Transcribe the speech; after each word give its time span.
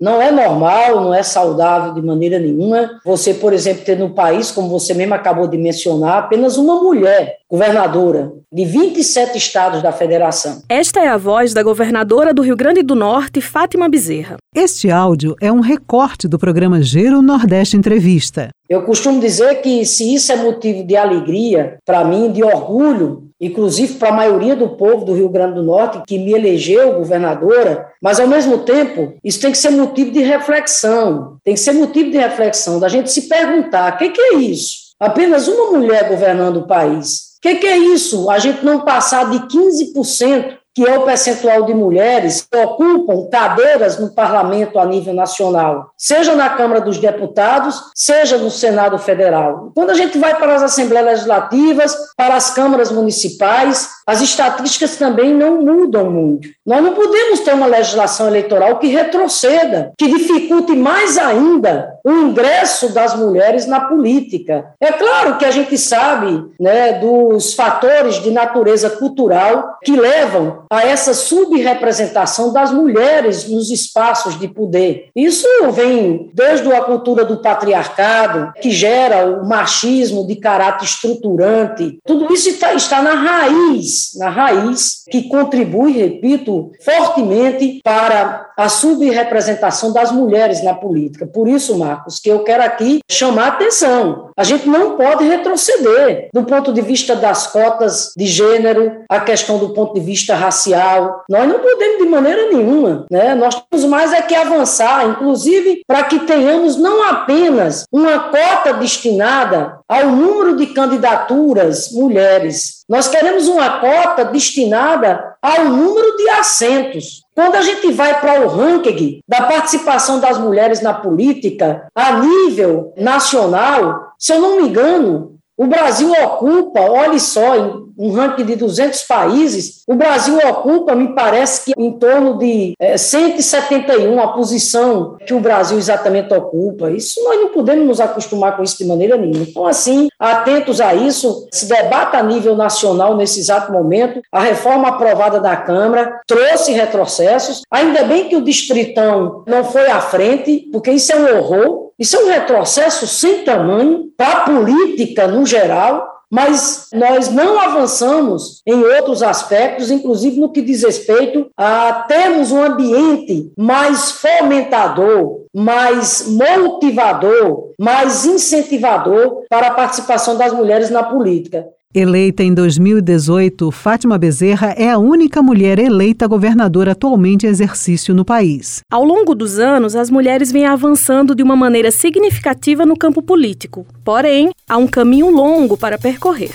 Não 0.00 0.22
é 0.22 0.32
normal, 0.32 1.02
não 1.02 1.12
é 1.12 1.22
saudável 1.22 1.92
de 1.92 2.00
maneira 2.00 2.38
nenhuma 2.38 3.00
você, 3.04 3.34
por 3.34 3.52
exemplo, 3.52 3.84
ter 3.84 3.98
no 3.98 4.10
país, 4.10 4.50
como 4.50 4.70
você 4.70 4.94
mesmo 4.94 5.12
acabou 5.12 5.46
de 5.46 5.58
mencionar, 5.58 6.20
apenas 6.20 6.56
uma 6.56 6.82
mulher 6.82 7.39
governadora 7.50 8.32
de 8.52 8.64
27 8.64 9.36
estados 9.36 9.82
da 9.82 9.90
federação. 9.90 10.62
Esta 10.68 11.00
é 11.00 11.08
a 11.08 11.16
voz 11.16 11.52
da 11.52 11.64
governadora 11.64 12.32
do 12.32 12.42
Rio 12.42 12.56
Grande 12.56 12.80
do 12.82 12.94
Norte, 12.94 13.40
Fátima 13.40 13.88
Bezerra. 13.88 14.36
Este 14.54 14.88
áudio 14.88 15.34
é 15.40 15.50
um 15.50 15.58
recorte 15.60 16.28
do 16.28 16.38
programa 16.38 16.80
Giro 16.80 17.20
Nordeste 17.20 17.76
Entrevista. 17.76 18.50
Eu 18.68 18.82
costumo 18.82 19.20
dizer 19.20 19.62
que 19.62 19.84
se 19.84 20.14
isso 20.14 20.30
é 20.30 20.36
motivo 20.36 20.84
de 20.84 20.96
alegria 20.96 21.78
para 21.84 22.04
mim, 22.04 22.30
de 22.30 22.44
orgulho, 22.44 23.30
inclusive 23.40 23.94
para 23.94 24.10
a 24.10 24.16
maioria 24.16 24.54
do 24.54 24.68
povo 24.68 25.04
do 25.04 25.14
Rio 25.14 25.28
Grande 25.28 25.54
do 25.54 25.62
Norte 25.64 26.02
que 26.06 26.18
me 26.18 26.32
elegeu 26.32 26.94
governadora, 26.94 27.88
mas 28.00 28.20
ao 28.20 28.28
mesmo 28.28 28.58
tempo 28.58 29.14
isso 29.24 29.40
tem 29.40 29.50
que 29.50 29.58
ser 29.58 29.70
motivo 29.70 30.12
de 30.12 30.20
reflexão, 30.20 31.38
tem 31.42 31.54
que 31.54 31.60
ser 31.60 31.72
motivo 31.72 32.10
de 32.10 32.18
reflexão 32.18 32.78
da 32.78 32.88
gente 32.88 33.10
se 33.10 33.22
perguntar: 33.28 33.94
o 33.94 33.96
que, 33.96 34.10
que 34.10 34.20
é 34.20 34.34
isso? 34.34 34.90
Apenas 35.00 35.48
uma 35.48 35.78
mulher 35.78 36.08
governando 36.08 36.58
o 36.58 36.66
país. 36.66 37.29
O 37.40 37.48
que, 37.48 37.54
que 37.56 37.66
é 37.66 37.78
isso? 37.78 38.28
A 38.28 38.38
gente 38.38 38.62
não 38.62 38.80
passar 38.80 39.30
de 39.30 39.38
15% 39.38 40.60
que 40.74 40.86
é 40.86 40.98
o 40.98 41.02
percentual 41.02 41.64
de 41.64 41.74
mulheres 41.74 42.46
que 42.48 42.56
ocupam 42.56 43.28
cadeiras 43.28 43.98
no 43.98 44.14
parlamento 44.14 44.78
a 44.78 44.86
nível 44.86 45.12
nacional, 45.12 45.90
seja 45.98 46.36
na 46.36 46.50
Câmara 46.50 46.80
dos 46.80 46.98
Deputados, 46.98 47.90
seja 47.94 48.38
no 48.38 48.50
Senado 48.50 48.96
Federal. 48.96 49.72
Quando 49.74 49.90
a 49.90 49.94
gente 49.94 50.16
vai 50.16 50.34
para 50.36 50.54
as 50.54 50.62
Assembleias 50.62 51.06
Legislativas, 51.06 51.96
para 52.16 52.36
as 52.36 52.54
câmaras 52.54 52.92
municipais, 52.92 53.90
as 54.06 54.20
estatísticas 54.20 54.96
também 54.96 55.34
não 55.34 55.60
mudam 55.60 56.10
muito. 56.10 56.48
Nós 56.64 56.82
não 56.82 56.94
podemos 56.94 57.40
ter 57.40 57.54
uma 57.54 57.66
legislação 57.66 58.28
eleitoral 58.28 58.78
que 58.78 58.86
retroceda, 58.86 59.92
que 59.98 60.06
dificulte 60.06 60.72
mais 60.76 61.18
ainda 61.18 61.92
o 62.04 62.10
ingresso 62.10 62.92
das 62.92 63.14
mulheres 63.14 63.66
na 63.66 63.80
política. 63.80 64.74
É 64.80 64.92
claro 64.92 65.36
que 65.38 65.44
a 65.44 65.50
gente 65.50 65.76
sabe 65.78 66.44
né, 66.58 66.94
dos 66.94 67.54
fatores 67.54 68.22
de 68.22 68.30
natureza 68.30 68.90
cultural 68.90 69.78
que 69.82 69.92
levam 69.92 70.64
a 70.70 70.86
essa 70.86 71.14
subrepresentação 71.14 72.52
das 72.52 72.72
mulheres 72.72 73.48
nos 73.48 73.70
espaços 73.70 74.38
de 74.38 74.48
poder. 74.48 75.08
Isso 75.14 75.46
vem 75.72 76.30
desde 76.34 76.70
a 76.72 76.82
cultura 76.82 77.24
do 77.24 77.38
patriarcado, 77.38 78.52
que 78.60 78.70
gera 78.70 79.26
o 79.26 79.48
machismo 79.48 80.26
de 80.26 80.36
caráter 80.36 80.84
estruturante. 80.84 81.98
Tudo 82.06 82.32
isso 82.32 82.48
está, 82.48 82.74
está 82.74 83.02
na 83.02 83.14
raiz, 83.14 84.12
na 84.16 84.28
raiz, 84.28 85.04
que 85.10 85.28
contribui, 85.28 85.92
repito, 85.92 86.70
fortemente 86.84 87.80
para 87.82 88.50
a 88.56 88.68
subrepresentação 88.68 89.92
das 89.92 90.12
mulheres 90.12 90.62
na 90.62 90.74
política. 90.74 91.26
Por 91.26 91.48
isso, 91.48 91.78
Marcos, 91.78 91.89
que 92.22 92.28
eu 92.28 92.44
quero 92.44 92.62
aqui 92.62 93.00
chamar 93.10 93.44
a 93.44 93.48
atenção. 93.48 94.29
A 94.36 94.44
gente 94.44 94.68
não 94.68 94.96
pode 94.96 95.24
retroceder 95.24 96.28
do 96.32 96.44
ponto 96.44 96.72
de 96.72 96.80
vista 96.80 97.14
das 97.14 97.46
cotas 97.46 98.12
de 98.16 98.26
gênero, 98.26 99.04
a 99.08 99.20
questão 99.20 99.58
do 99.58 99.70
ponto 99.70 99.94
de 99.94 100.00
vista 100.00 100.34
racial. 100.34 101.24
Nós 101.28 101.48
não 101.48 101.58
podemos 101.58 101.98
de 101.98 102.08
maneira 102.08 102.48
nenhuma, 102.50 103.06
né? 103.10 103.34
Nós 103.34 103.62
temos 103.70 103.86
mais 103.86 104.12
é 104.12 104.22
que 104.22 104.34
avançar, 104.34 105.06
inclusive 105.08 105.82
para 105.86 106.04
que 106.04 106.20
tenhamos 106.20 106.76
não 106.76 107.02
apenas 107.08 107.84
uma 107.92 108.30
cota 108.30 108.72
destinada 108.74 109.78
ao 109.88 110.06
número 110.06 110.56
de 110.56 110.66
candidaturas 110.66 111.90
mulheres. 111.92 112.84
Nós 112.88 113.08
queremos 113.08 113.48
uma 113.48 113.80
cota 113.80 114.24
destinada 114.24 115.36
ao 115.40 115.64
número 115.66 116.16
de 116.16 116.28
assentos. 116.30 117.22
Quando 117.34 117.54
a 117.54 117.62
gente 117.62 117.90
vai 117.92 118.20
para 118.20 118.40
o 118.40 118.48
ranking 118.48 119.20
da 119.26 119.42
participação 119.42 120.20
das 120.20 120.36
mulheres 120.38 120.80
na 120.80 120.92
política 120.92 121.86
a 121.94 122.18
nível 122.18 122.92
nacional, 122.96 124.09
se 124.20 124.32
eu 124.32 124.40
não 124.40 124.60
me 124.60 124.68
engano, 124.68 125.40
o 125.56 125.66
Brasil 125.66 126.10
ocupa, 126.12 126.80
olhe 126.80 127.18
só, 127.18 127.56
em 127.56 127.90
um 127.98 128.12
ranking 128.12 128.46
de 128.46 128.56
200 128.56 129.02
países, 129.02 129.82
o 129.86 129.94
Brasil 129.94 130.38
ocupa, 130.38 130.94
me 130.94 131.14
parece 131.14 131.66
que 131.66 131.74
em 131.76 131.92
torno 131.92 132.38
de 132.38 132.72
é, 132.80 132.96
171 132.96 134.18
a 134.18 134.28
posição 134.28 135.18
que 135.26 135.34
o 135.34 135.40
Brasil 135.40 135.76
exatamente 135.76 136.32
ocupa. 136.32 136.90
Isso 136.90 137.22
nós 137.22 137.38
não 137.38 137.48
podemos 137.48 137.86
nos 137.86 138.00
acostumar 138.00 138.56
com 138.56 138.62
isso 138.62 138.78
de 138.78 138.86
maneira 138.86 139.18
nenhuma. 139.18 139.44
Então, 139.46 139.66
assim, 139.66 140.08
atentos 140.18 140.80
a 140.80 140.94
isso, 140.94 141.46
se 141.52 141.68
debata 141.68 142.16
a 142.16 142.22
nível 142.22 142.56
nacional 142.56 143.14
nesse 143.14 143.40
exato 143.40 143.70
momento. 143.70 144.22
A 144.32 144.40
reforma 144.40 144.88
aprovada 144.88 145.40
da 145.40 145.56
Câmara 145.56 146.20
trouxe 146.26 146.72
retrocessos. 146.72 147.60
Ainda 147.70 148.04
bem 148.04 148.30
que 148.30 148.36
o 148.36 148.42
Distritão 148.42 149.44
não 149.46 149.62
foi 149.62 149.88
à 149.90 150.00
frente, 150.00 150.70
porque 150.72 150.90
isso 150.90 151.12
é 151.12 151.16
um 151.16 151.36
horror. 151.36 151.89
Isso 152.00 152.16
é 152.16 152.24
um 152.24 152.28
retrocesso 152.28 153.06
sem 153.06 153.44
tamanho 153.44 154.08
para 154.16 154.32
a 154.32 154.40
política 154.44 155.26
no 155.26 155.44
geral, 155.44 156.10
mas 156.30 156.88
nós 156.94 157.28
não 157.28 157.60
avançamos 157.60 158.62
em 158.66 158.82
outros 158.82 159.22
aspectos, 159.22 159.90
inclusive 159.90 160.40
no 160.40 160.50
que 160.50 160.62
diz 160.62 160.82
respeito 160.82 161.50
a 161.54 162.04
termos 162.08 162.52
um 162.52 162.62
ambiente 162.62 163.52
mais 163.54 164.12
fomentador, 164.12 165.40
mais 165.54 166.26
motivador, 166.26 167.74
mais 167.78 168.24
incentivador 168.24 169.42
para 169.50 169.66
a 169.66 169.74
participação 169.74 170.38
das 170.38 170.54
mulheres 170.54 170.88
na 170.88 171.02
política. 171.02 171.66
Eleita 171.92 172.44
em 172.44 172.54
2018, 172.54 173.68
Fátima 173.72 174.16
Bezerra 174.16 174.72
é 174.78 174.88
a 174.88 174.96
única 174.96 175.42
mulher 175.42 175.76
eleita 175.76 176.28
governadora 176.28 176.92
atualmente 176.92 177.46
em 177.46 177.48
exercício 177.48 178.14
no 178.14 178.24
país. 178.24 178.80
Ao 178.88 179.02
longo 179.02 179.34
dos 179.34 179.58
anos, 179.58 179.96
as 179.96 180.08
mulheres 180.08 180.52
vêm 180.52 180.66
avançando 180.66 181.34
de 181.34 181.42
uma 181.42 181.56
maneira 181.56 181.90
significativa 181.90 182.86
no 182.86 182.96
campo 182.96 183.20
político. 183.20 183.84
Porém, 184.04 184.52
há 184.68 184.76
um 184.76 184.86
caminho 184.86 185.30
longo 185.30 185.76
para 185.76 185.98
percorrer. 185.98 186.54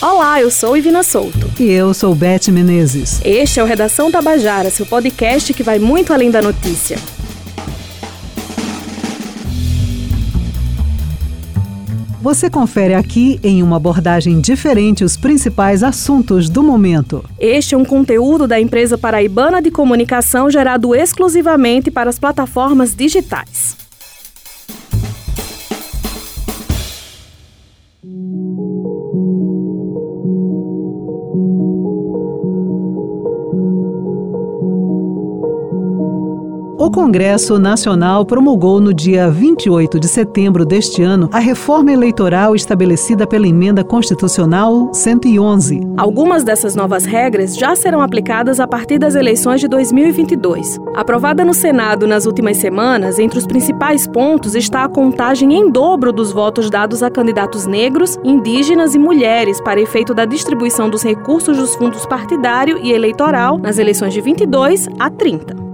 Olá, 0.00 0.40
eu 0.40 0.48
sou 0.48 0.76
Ivina 0.76 1.02
Souto. 1.02 1.50
E 1.58 1.68
eu 1.68 1.92
sou 1.92 2.14
Beth 2.14 2.46
Menezes. 2.52 3.20
Este 3.24 3.58
é 3.58 3.62
o 3.64 3.66
Redação 3.66 4.08
Tabajara, 4.08 4.70
seu 4.70 4.86
podcast 4.86 5.52
que 5.52 5.64
vai 5.64 5.80
muito 5.80 6.12
além 6.12 6.30
da 6.30 6.40
notícia. 6.40 6.96
Você 12.20 12.50
confere 12.50 12.94
aqui, 12.94 13.38
em 13.44 13.62
uma 13.62 13.76
abordagem 13.76 14.40
diferente, 14.40 15.04
os 15.04 15.16
principais 15.16 15.84
assuntos 15.84 16.50
do 16.50 16.64
momento. 16.64 17.24
Este 17.38 17.76
é 17.76 17.78
um 17.78 17.84
conteúdo 17.84 18.48
da 18.48 18.60
empresa 18.60 18.98
paraibana 18.98 19.62
de 19.62 19.70
comunicação 19.70 20.50
gerado 20.50 20.96
exclusivamente 20.96 21.92
para 21.92 22.10
as 22.10 22.18
plataformas 22.18 22.92
digitais. 22.92 23.77
Congresso 36.98 37.60
Nacional 37.60 38.26
promulgou 38.26 38.80
no 38.80 38.92
dia 38.92 39.30
28 39.30 40.00
de 40.00 40.08
setembro 40.08 40.66
deste 40.66 41.00
ano 41.00 41.30
a 41.32 41.38
reforma 41.38 41.92
eleitoral 41.92 42.56
estabelecida 42.56 43.24
pela 43.24 43.46
Emenda 43.46 43.84
Constitucional 43.84 44.92
111. 44.92 45.80
Algumas 45.96 46.42
dessas 46.42 46.74
novas 46.74 47.04
regras 47.04 47.56
já 47.56 47.76
serão 47.76 48.00
aplicadas 48.00 48.58
a 48.58 48.66
partir 48.66 48.98
das 48.98 49.14
eleições 49.14 49.60
de 49.60 49.68
2022. 49.68 50.80
Aprovada 50.96 51.44
no 51.44 51.54
Senado 51.54 52.04
nas 52.04 52.26
últimas 52.26 52.56
semanas, 52.56 53.20
entre 53.20 53.38
os 53.38 53.46
principais 53.46 54.08
pontos 54.08 54.56
está 54.56 54.82
a 54.82 54.88
contagem 54.88 55.54
em 55.54 55.70
dobro 55.70 56.12
dos 56.12 56.32
votos 56.32 56.68
dados 56.68 57.00
a 57.00 57.08
candidatos 57.08 57.64
negros, 57.64 58.18
indígenas 58.24 58.96
e 58.96 58.98
mulheres 58.98 59.60
para 59.60 59.80
efeito 59.80 60.12
da 60.12 60.24
distribuição 60.24 60.90
dos 60.90 61.04
recursos 61.04 61.56
dos 61.56 61.76
fundos 61.76 62.04
partidário 62.06 62.76
e 62.82 62.90
eleitoral 62.90 63.56
nas 63.56 63.78
eleições 63.78 64.12
de 64.12 64.20
22 64.20 64.88
a 64.98 65.08
30 65.08 65.67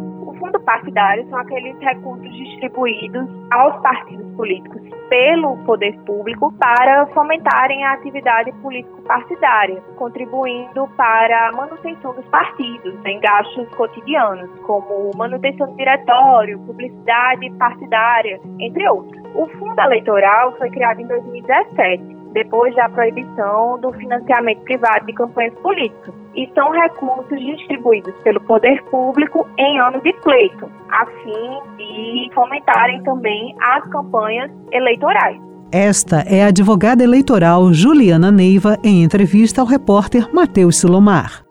partidários 0.64 1.28
são 1.28 1.38
aqueles 1.38 1.78
recursos 1.78 2.30
distribuídos 2.36 3.28
aos 3.50 3.80
partidos 3.82 4.26
políticos 4.34 4.82
pelo 5.08 5.56
poder 5.64 5.96
público 6.00 6.52
para 6.58 7.06
fomentarem 7.08 7.84
a 7.84 7.92
atividade 7.92 8.52
político-partidária, 8.62 9.80
contribuindo 9.96 10.88
para 10.96 11.48
a 11.48 11.52
manutenção 11.52 12.14
dos 12.14 12.24
partidos 12.26 12.94
em 13.04 13.20
gastos 13.20 13.68
cotidianos, 13.76 14.50
como 14.60 15.10
manutenção 15.16 15.68
do 15.68 15.76
diretório, 15.76 16.58
publicidade 16.60 17.50
partidária, 17.58 18.40
entre 18.58 18.88
outros. 18.88 19.22
O 19.34 19.46
fundo 19.58 19.80
eleitoral 19.80 20.56
foi 20.56 20.70
criado 20.70 21.00
em 21.00 21.06
2017 21.06 22.13
depois 22.34 22.74
da 22.74 22.88
proibição 22.90 23.80
do 23.80 23.92
financiamento 23.92 24.60
privado 24.64 25.06
de 25.06 25.14
campanhas 25.14 25.54
políticas. 25.60 26.14
E 26.34 26.50
são 26.54 26.70
recursos 26.70 27.40
distribuídos 27.40 28.14
pelo 28.22 28.40
poder 28.42 28.82
público 28.90 29.48
em 29.56 29.80
ano 29.80 30.02
de 30.02 30.12
pleito, 30.14 30.70
a 30.90 31.06
fim 31.06 31.76
de 31.78 32.30
fomentarem 32.34 33.02
também 33.04 33.54
as 33.62 33.88
campanhas 33.88 34.50
eleitorais. 34.72 35.40
Esta 35.72 36.20
é 36.28 36.44
a 36.44 36.48
advogada 36.48 37.02
eleitoral 37.02 37.72
Juliana 37.72 38.30
Neiva 38.30 38.76
em 38.84 39.02
entrevista 39.02 39.60
ao 39.60 39.66
repórter 39.66 40.28
Matheus 40.32 40.78
Silomar 40.78 41.44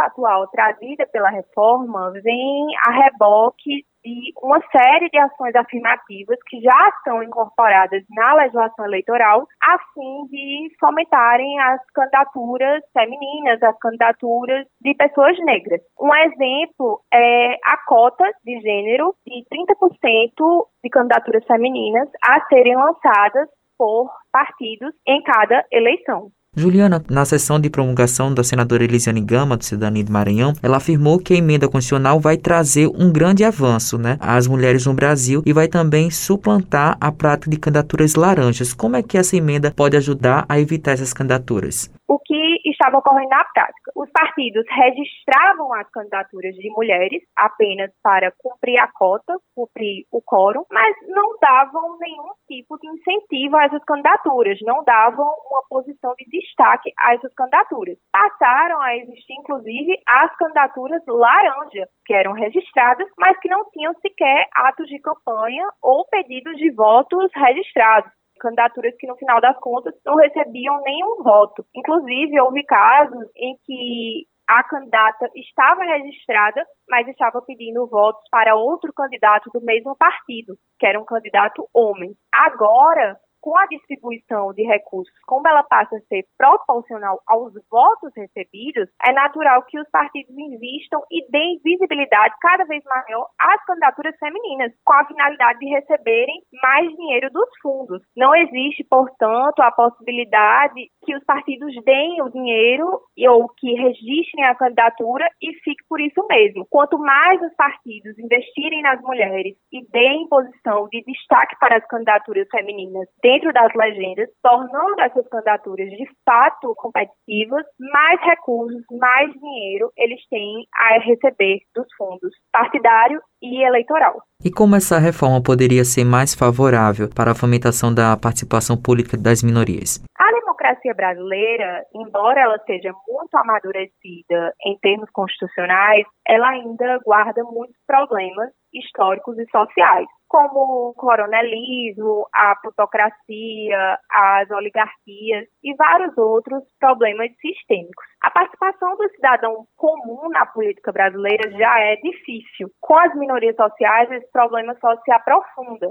atual 0.00 0.48
trazida 0.48 1.06
pela 1.12 1.30
reforma 1.30 2.10
vem 2.22 2.66
a 2.86 2.90
reboque 2.90 3.84
de 4.04 4.32
uma 4.42 4.60
série 4.70 5.08
de 5.08 5.18
ações 5.18 5.54
afirmativas 5.54 6.38
que 6.48 6.60
já 6.60 6.88
estão 6.96 7.22
incorporadas 7.22 8.02
na 8.10 8.34
legislação 8.34 8.84
eleitoral, 8.84 9.46
a 9.62 9.78
fim 9.94 10.26
de 10.30 10.68
fomentarem 10.78 11.60
as 11.60 11.80
candidaturas 11.92 12.82
femininas, 12.92 13.62
as 13.62 13.78
candidaturas 13.78 14.66
de 14.80 14.94
pessoas 14.94 15.38
negras. 15.44 15.80
Um 16.00 16.14
exemplo 16.14 17.00
é 17.12 17.54
a 17.64 17.76
cota 17.86 18.24
de 18.44 18.60
gênero 18.60 19.14
de 19.26 19.44
30% 19.52 20.66
de 20.82 20.90
candidaturas 20.90 21.44
femininas 21.46 22.08
a 22.22 22.40
serem 22.46 22.76
lançadas 22.76 23.48
por 23.78 24.10
partidos 24.30 24.94
em 25.06 25.22
cada 25.22 25.64
eleição. 25.72 26.30
Juliana, 26.56 27.00
na 27.08 27.24
sessão 27.24 27.60
de 27.60 27.70
promulgação 27.70 28.34
da 28.34 28.42
senadora 28.42 28.82
Elisiane 28.82 29.20
Gama, 29.20 29.56
do 29.56 29.64
Cidadania 29.64 30.02
do 30.02 30.10
Maranhão, 30.10 30.52
ela 30.60 30.78
afirmou 30.78 31.20
que 31.20 31.32
a 31.32 31.36
emenda 31.36 31.68
constitucional 31.68 32.18
vai 32.18 32.36
trazer 32.36 32.88
um 32.88 33.12
grande 33.12 33.44
avanço 33.44 33.96
né, 33.96 34.18
às 34.20 34.48
mulheres 34.48 34.84
no 34.84 34.92
Brasil 34.92 35.44
e 35.46 35.52
vai 35.52 35.68
também 35.68 36.10
suplantar 36.10 36.98
a 37.00 37.12
prática 37.12 37.48
de 37.48 37.56
candidaturas 37.56 38.16
laranjas. 38.16 38.74
Como 38.74 38.96
é 38.96 39.02
que 39.02 39.16
essa 39.16 39.36
emenda 39.36 39.70
pode 39.70 39.96
ajudar 39.96 40.44
a 40.48 40.58
evitar 40.58 40.90
essas 40.90 41.14
candidaturas? 41.14 41.88
O 42.08 42.18
que 42.18 42.58
estava 42.64 42.98
ocorrendo 42.98 43.28
na 43.28 43.44
prática? 43.54 43.92
Os 43.94 44.10
partidos 44.10 44.64
registravam 44.68 45.72
as 45.74 45.88
candidaturas 45.90 46.56
de 46.56 46.68
mulheres 46.70 47.22
apenas 47.36 47.92
para 48.02 48.32
cumprir 48.36 48.78
a 48.78 48.88
cota, 48.88 49.36
cumprir 49.54 50.04
o 50.10 50.20
quórum, 50.20 50.64
mas 50.72 50.96
não 51.06 51.38
davam 51.40 51.96
nenhum 52.00 52.32
tipo 52.48 52.76
de 52.78 52.88
incentivo 52.88 53.56
a 53.56 53.66
essas 53.66 53.84
candidaturas, 53.84 54.58
não 54.62 54.82
davam 54.82 55.24
uma 55.24 55.62
posição 55.68 56.12
de 56.18 56.28
destaque 56.40 56.92
a 56.98 57.14
essas 57.14 57.32
candidaturas. 57.34 57.96
Passaram 58.12 58.80
a 58.80 58.96
existir, 58.96 59.34
inclusive, 59.34 59.98
as 60.06 60.34
candidaturas 60.36 61.02
laranja, 61.06 61.88
que 62.04 62.14
eram 62.14 62.32
registradas, 62.32 63.08
mas 63.18 63.38
que 63.38 63.48
não 63.48 63.68
tinham 63.70 63.94
sequer 64.00 64.48
atos 64.54 64.88
de 64.88 64.98
campanha 65.00 65.66
ou 65.82 66.06
pedidos 66.08 66.56
de 66.56 66.70
votos 66.72 67.30
registrados 67.34 68.10
candidaturas 68.40 68.96
que, 68.98 69.06
no 69.06 69.16
final 69.16 69.38
das 69.38 69.56
contas, 69.58 69.94
não 70.04 70.16
recebiam 70.16 70.80
nenhum 70.80 71.22
voto. 71.22 71.62
Inclusive, 71.76 72.40
houve 72.40 72.64
casos 72.64 73.28
em 73.36 73.54
que 73.66 74.24
a 74.48 74.64
candidata 74.64 75.30
estava 75.36 75.84
registrada, 75.84 76.64
mas 76.88 77.06
estava 77.06 77.40
pedindo 77.42 77.86
votos 77.86 78.22
para 78.30 78.56
outro 78.56 78.92
candidato 78.92 79.48
do 79.54 79.60
mesmo 79.64 79.94
partido, 79.96 80.54
que 80.78 80.86
era 80.86 80.98
um 80.98 81.04
candidato 81.04 81.68
homem. 81.72 82.14
Agora, 82.32 83.16
com 83.40 83.56
a 83.56 83.66
distribuição 83.66 84.52
de 84.52 84.62
recursos, 84.62 85.12
como 85.26 85.48
ela 85.48 85.62
passa 85.62 85.96
a 85.96 86.00
ser 86.00 86.24
proporcional 86.36 87.20
aos 87.26 87.52
votos 87.70 88.12
recebidos, 88.16 88.88
é 89.06 89.12
natural 89.12 89.62
que 89.64 89.78
os 89.78 89.88
partidos 89.90 90.36
invistam 90.36 91.02
e 91.10 91.28
deem 91.30 91.60
visibilidade 91.64 92.34
cada 92.40 92.64
vez 92.64 92.82
maior 92.84 93.28
às 93.38 93.64
candidaturas 93.64 94.16
femininas, 94.18 94.72
com 94.84 94.92
a 94.92 95.06
finalidade 95.06 95.58
de 95.58 95.66
receberem 95.66 96.42
mais 96.62 96.88
dinheiro 96.96 97.30
dos 97.30 97.48
fundos. 97.62 98.02
Não 98.16 98.34
existe, 98.34 98.84
portanto, 98.84 99.60
a 99.60 99.72
possibilidade 99.72 100.90
que 101.04 101.14
os 101.16 101.24
partidos 101.24 101.74
deem 101.84 102.22
o 102.22 102.28
dinheiro 102.28 103.00
ou 103.28 103.48
que 103.48 103.72
registrem 103.74 104.44
a 104.44 104.54
candidatura 104.54 105.28
e 105.42 105.52
fique 105.60 105.84
por 105.88 106.00
isso 106.00 106.26
mesmo. 106.28 106.66
Quanto 106.68 106.98
mais 106.98 107.40
os 107.42 107.54
partidos 107.54 108.18
investirem 108.18 108.82
nas 108.82 109.00
mulheres 109.02 109.56
e 109.72 109.84
deem 109.90 110.28
posição 110.28 110.88
de 110.90 111.02
destaque 111.04 111.56
para 111.58 111.76
as 111.76 111.86
candidaturas 111.86 112.48
femininas, 112.50 113.08
dentro 113.30 113.52
das 113.52 113.72
legendas, 113.74 114.28
tornando 114.42 115.00
essas 115.00 115.26
candidaturas 115.28 115.88
de 115.88 116.04
fato 116.24 116.74
competitivas, 116.76 117.64
mais 117.78 118.20
recursos, 118.22 118.82
mais 118.98 119.32
dinheiro 119.32 119.92
eles 119.96 120.20
têm 120.28 120.66
a 120.74 120.98
receber 120.98 121.60
dos 121.74 121.86
fundos 121.96 122.32
partidário 122.52 123.20
e 123.40 123.62
eleitoral. 123.62 124.20
E 124.44 124.50
como 124.50 124.74
essa 124.74 124.98
reforma 124.98 125.40
poderia 125.40 125.84
ser 125.84 126.04
mais 126.04 126.34
favorável 126.34 127.08
para 127.14 127.30
a 127.30 127.34
fomentação 127.34 127.94
da 127.94 128.16
participação 128.16 128.76
política 128.76 129.16
das 129.16 129.42
minorias? 129.42 130.02
A 130.18 130.32
democracia 130.32 130.94
brasileira, 130.94 131.84
embora 131.94 132.40
ela 132.40 132.58
seja 132.66 132.92
muito 133.06 133.34
amadurecida 133.36 134.52
em 134.66 134.76
termos 134.80 135.08
constitucionais, 135.12 136.04
ela 136.26 136.48
ainda 136.48 136.98
guarda 137.04 137.44
muitos 137.44 137.76
problemas 137.86 138.50
históricos 138.72 139.38
e 139.38 139.46
sociais 139.50 140.06
como 140.30 140.90
o 140.90 140.94
coronelismo, 140.94 142.24
a 142.32 142.54
plutocracia, 142.54 143.98
as 144.08 144.48
oligarquias 144.52 145.48
e 145.60 145.74
vários 145.74 146.16
outros 146.16 146.62
problemas 146.78 147.32
sistêmicos. 147.40 148.06
A 148.22 148.30
participação 148.30 148.96
do 148.96 149.10
cidadão 149.10 149.66
comum 149.76 150.28
na 150.28 150.46
política 150.46 150.92
brasileira 150.92 151.50
já 151.50 151.80
é 151.80 151.96
difícil. 151.96 152.70
Com 152.80 152.96
as 152.96 153.12
minorias 153.16 153.56
sociais, 153.56 154.08
esse 154.12 154.30
problema 154.30 154.76
só 154.80 154.96
se 154.98 155.10
aprofunda. 155.10 155.88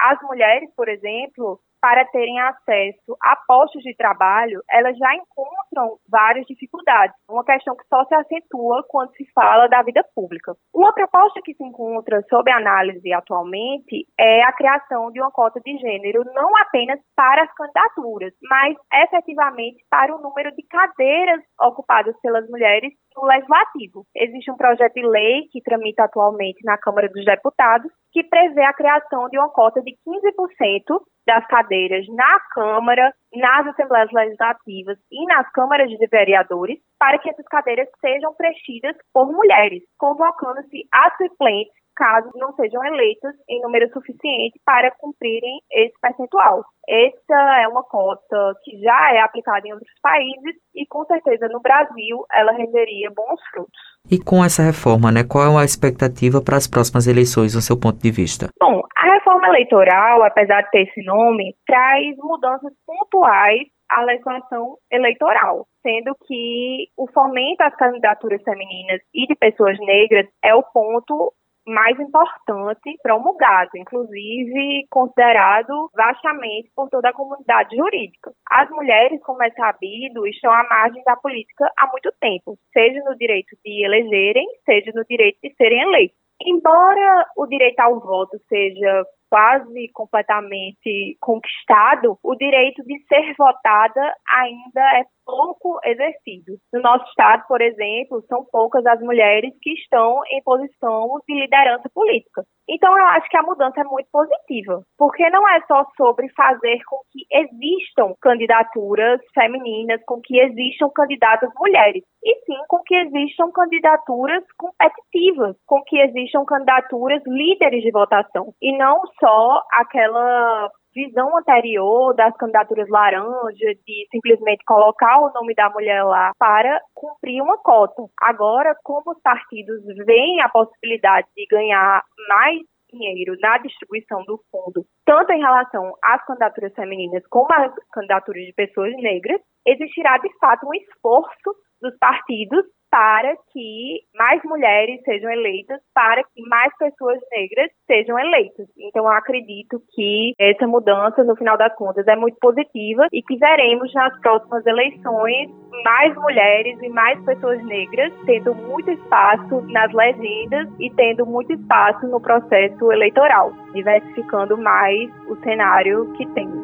As 0.00 0.18
mulheres, 0.22 0.70
por 0.74 0.88
exemplo, 0.88 1.60
para 1.82 2.04
terem 2.06 2.40
acesso 2.40 3.16
a 3.20 3.36
postos 3.44 3.82
de 3.82 3.92
trabalho, 3.96 4.62
elas 4.70 4.96
já 4.96 5.12
encontram 5.16 5.98
várias 6.08 6.46
dificuldades. 6.46 7.16
Uma 7.28 7.44
questão 7.44 7.74
que 7.74 7.84
só 7.88 8.04
se 8.04 8.14
acentua 8.14 8.84
quando 8.88 9.10
se 9.16 9.26
fala 9.34 9.66
da 9.66 9.82
vida 9.82 10.04
pública. 10.14 10.54
Uma 10.72 10.92
proposta 10.92 11.40
que 11.44 11.54
se 11.54 11.64
encontra 11.64 12.22
sob 12.30 12.48
análise 12.52 13.12
atualmente 13.12 14.06
é 14.16 14.44
a 14.44 14.52
criação 14.52 15.10
de 15.10 15.20
uma 15.20 15.32
cota 15.32 15.60
de 15.60 15.76
gênero, 15.78 16.22
não 16.32 16.56
apenas 16.58 17.00
para 17.16 17.42
as 17.42 17.52
candidaturas, 17.54 18.32
mas 18.42 18.76
efetivamente 18.94 19.84
para 19.90 20.14
o 20.14 20.22
número 20.22 20.54
de 20.54 20.62
cadeiras 20.62 21.42
ocupadas 21.60 22.14
pelas 22.20 22.48
mulheres 22.48 22.92
no 23.16 23.26
legislativo. 23.26 24.06
Existe 24.14 24.50
um 24.50 24.56
projeto 24.56 24.94
de 24.94 25.06
lei 25.06 25.48
que 25.50 25.60
tramita 25.60 26.04
atualmente 26.04 26.64
na 26.64 26.78
Câmara 26.78 27.08
dos 27.08 27.24
Deputados 27.24 27.90
que 28.12 28.22
prevê 28.22 28.62
a 28.64 28.74
criação 28.74 29.28
de 29.28 29.38
uma 29.38 29.50
cota 29.50 29.80
de 29.82 29.92
15% 30.06 31.00
das 31.26 31.46
cadeiras 31.46 32.06
na 32.08 32.40
Câmara, 32.52 33.12
nas 33.34 33.66
Assembleias 33.68 34.10
Legislativas 34.12 34.98
e 35.10 35.24
nas 35.26 35.50
câmaras 35.52 35.88
de 35.88 36.06
vereadores, 36.06 36.78
para 36.98 37.18
que 37.18 37.30
essas 37.30 37.46
cadeiras 37.46 37.88
sejam 38.00 38.34
preenchidas 38.34 38.96
por 39.12 39.30
mulheres, 39.32 39.82
convocando-se 39.98 40.86
as 40.92 41.16
suplentes 41.16 41.81
caso 41.94 42.30
não 42.34 42.52
sejam 42.54 42.84
eleitas 42.84 43.34
em 43.48 43.60
número 43.62 43.88
suficiente 43.92 44.60
para 44.64 44.90
cumprirem 44.92 45.60
esse 45.70 45.94
percentual. 46.00 46.64
Essa 46.88 47.62
é 47.62 47.68
uma 47.68 47.82
cota 47.84 48.54
que 48.64 48.78
já 48.80 49.12
é 49.14 49.20
aplicada 49.20 49.66
em 49.66 49.72
outros 49.72 49.92
países 50.02 50.56
e, 50.74 50.84
com 50.86 51.04
certeza, 51.04 51.48
no 51.48 51.60
Brasil, 51.60 52.24
ela 52.32 52.52
renderia 52.52 53.10
bons 53.14 53.40
frutos. 53.50 53.80
E 54.10 54.18
com 54.18 54.44
essa 54.44 54.62
reforma, 54.62 55.12
né, 55.12 55.22
qual 55.22 55.58
é 55.58 55.62
a 55.62 55.64
expectativa 55.64 56.42
para 56.42 56.56
as 56.56 56.66
próximas 56.66 57.06
eleições, 57.06 57.54
no 57.54 57.60
seu 57.60 57.78
ponto 57.78 57.98
de 58.02 58.10
vista? 58.10 58.48
Bom, 58.60 58.82
a 58.96 59.14
reforma 59.14 59.48
eleitoral, 59.48 60.22
apesar 60.24 60.62
de 60.62 60.70
ter 60.70 60.82
esse 60.88 61.04
nome, 61.04 61.54
traz 61.66 62.16
mudanças 62.18 62.72
pontuais 62.84 63.62
à 63.88 64.02
legislação 64.02 64.76
eleitoral, 64.90 65.66
sendo 65.82 66.16
que 66.26 66.88
o 66.96 67.06
fomento 67.12 67.62
às 67.62 67.76
candidaturas 67.76 68.42
femininas 68.42 69.00
e 69.14 69.26
de 69.26 69.34
pessoas 69.34 69.78
negras 69.80 70.26
é 70.42 70.54
o 70.54 70.62
ponto 70.62 71.32
mais 71.66 71.98
importante 71.98 72.98
promulgado, 73.02 73.70
inclusive 73.76 74.86
considerado 74.90 75.90
vastamente 75.94 76.70
por 76.74 76.88
toda 76.88 77.10
a 77.10 77.12
comunidade 77.12 77.76
jurídica. 77.76 78.32
As 78.50 78.68
mulheres, 78.70 79.20
como 79.22 79.42
é 79.42 79.50
sabido, 79.50 80.26
estão 80.26 80.52
à 80.52 80.64
margem 80.68 81.02
da 81.04 81.16
política 81.16 81.70
há 81.78 81.86
muito 81.88 82.12
tempo, 82.20 82.58
seja 82.72 83.00
no 83.04 83.16
direito 83.16 83.56
de 83.64 83.84
elegerem, 83.84 84.46
seja 84.64 84.92
no 84.94 85.04
direito 85.04 85.38
de 85.42 85.54
serem 85.54 85.82
eleitos. 85.82 86.16
Embora 86.44 87.26
o 87.36 87.46
direito 87.46 87.78
ao 87.80 88.00
voto 88.00 88.36
seja 88.48 89.04
quase 89.32 89.88
completamente 89.94 91.16
conquistado, 91.18 92.18
o 92.22 92.34
direito 92.36 92.82
de 92.84 93.02
ser 93.08 93.34
votada 93.38 94.14
ainda 94.28 94.98
é 94.98 95.04
pouco 95.24 95.78
exercido. 95.84 96.58
No 96.70 96.82
nosso 96.82 97.04
estado, 97.06 97.44
por 97.48 97.62
exemplo, 97.62 98.22
são 98.28 98.44
poucas 98.50 98.84
as 98.84 99.00
mulheres 99.00 99.54
que 99.62 99.72
estão 99.72 100.20
em 100.30 100.42
posição 100.42 101.18
de 101.26 101.34
liderança 101.34 101.88
política. 101.94 102.44
Então, 102.68 102.96
eu 102.96 103.04
acho 103.06 103.28
que 103.28 103.36
a 103.36 103.42
mudança 103.42 103.80
é 103.80 103.84
muito 103.84 104.08
positiva, 104.12 104.82
porque 104.96 105.28
não 105.30 105.48
é 105.48 105.60
só 105.66 105.84
sobre 105.96 106.28
fazer 106.30 106.78
com 106.84 107.00
que 107.10 107.26
existam 107.30 108.14
candidaturas 108.20 109.20
femininas, 109.34 110.00
com 110.06 110.20
que 110.20 110.38
existam 110.38 110.88
candidatas 110.90 111.50
mulheres, 111.58 112.04
e 112.22 112.34
sim 112.44 112.58
com 112.68 112.78
que 112.84 112.94
existam 112.94 113.50
candidaturas 113.52 114.44
competitivas, 114.56 115.56
com 115.66 115.82
que 115.82 115.98
existam 115.98 116.44
candidaturas 116.44 117.22
líderes 117.26 117.82
de 117.82 117.90
votação, 117.90 118.54
e 118.62 118.76
não 118.76 119.00
só 119.22 119.62
aquela 119.70 120.70
visão 120.94 121.36
anterior 121.36 122.14
das 122.14 122.36
candidaturas 122.36 122.88
laranja, 122.88 123.74
de 123.86 124.06
simplesmente 124.10 124.64
colocar 124.64 125.20
o 125.20 125.32
nome 125.32 125.54
da 125.54 125.70
mulher 125.70 126.04
lá 126.04 126.32
para 126.38 126.80
cumprir 126.94 127.40
uma 127.42 127.56
cota. 127.58 128.02
Agora, 128.20 128.74
como 128.82 129.12
os 129.12 129.22
partidos 129.22 129.82
veem 130.04 130.42
a 130.42 130.48
possibilidade 130.48 131.28
de 131.36 131.46
ganhar 131.46 132.02
mais 132.28 132.58
dinheiro 132.92 133.36
na 133.40 133.56
distribuição 133.58 134.22
do 134.24 134.38
fundo, 134.50 134.84
tanto 135.06 135.32
em 135.32 135.40
relação 135.40 135.94
às 136.04 136.22
candidaturas 136.26 136.74
femininas 136.74 137.26
como 137.30 137.48
às 137.50 137.72
candidaturas 137.90 138.44
de 138.44 138.52
pessoas 138.52 138.92
negras, 138.96 139.40
existirá 139.66 140.18
de 140.18 140.28
fato 140.38 140.66
um 140.66 140.74
esforço 140.74 141.56
dos 141.80 141.96
partidos 141.98 142.64
para 142.92 143.34
que 143.50 144.00
mais 144.14 144.38
mulheres 144.44 145.00
sejam 145.02 145.30
eleitas, 145.30 145.80
para 145.94 146.22
que 146.22 146.46
mais 146.46 146.76
pessoas 146.76 147.18
negras 147.32 147.70
sejam 147.86 148.18
eleitas. 148.18 148.68
Então, 148.78 149.06
eu 149.06 149.12
acredito 149.12 149.80
que 149.94 150.34
essa 150.38 150.66
mudança, 150.66 151.24
no 151.24 151.34
final 151.34 151.56
das 151.56 151.74
contas, 151.74 152.06
é 152.06 152.14
muito 152.14 152.36
positiva 152.38 153.06
e 153.10 153.22
que 153.22 153.38
veremos 153.38 153.90
nas 153.94 154.20
próximas 154.20 154.66
eleições 154.66 155.50
mais 155.82 156.14
mulheres 156.16 156.78
e 156.82 156.88
mais 156.90 157.18
pessoas 157.24 157.64
negras 157.64 158.12
tendo 158.26 158.54
muito 158.54 158.90
espaço 158.90 159.62
nas 159.68 159.90
legendas 159.94 160.68
e 160.78 160.90
tendo 160.90 161.24
muito 161.24 161.50
espaço 161.54 162.06
no 162.08 162.20
processo 162.20 162.92
eleitoral, 162.92 163.52
diversificando 163.72 164.58
mais 164.58 165.10
o 165.28 165.36
cenário 165.36 166.12
que 166.12 166.26
temos. 166.34 166.61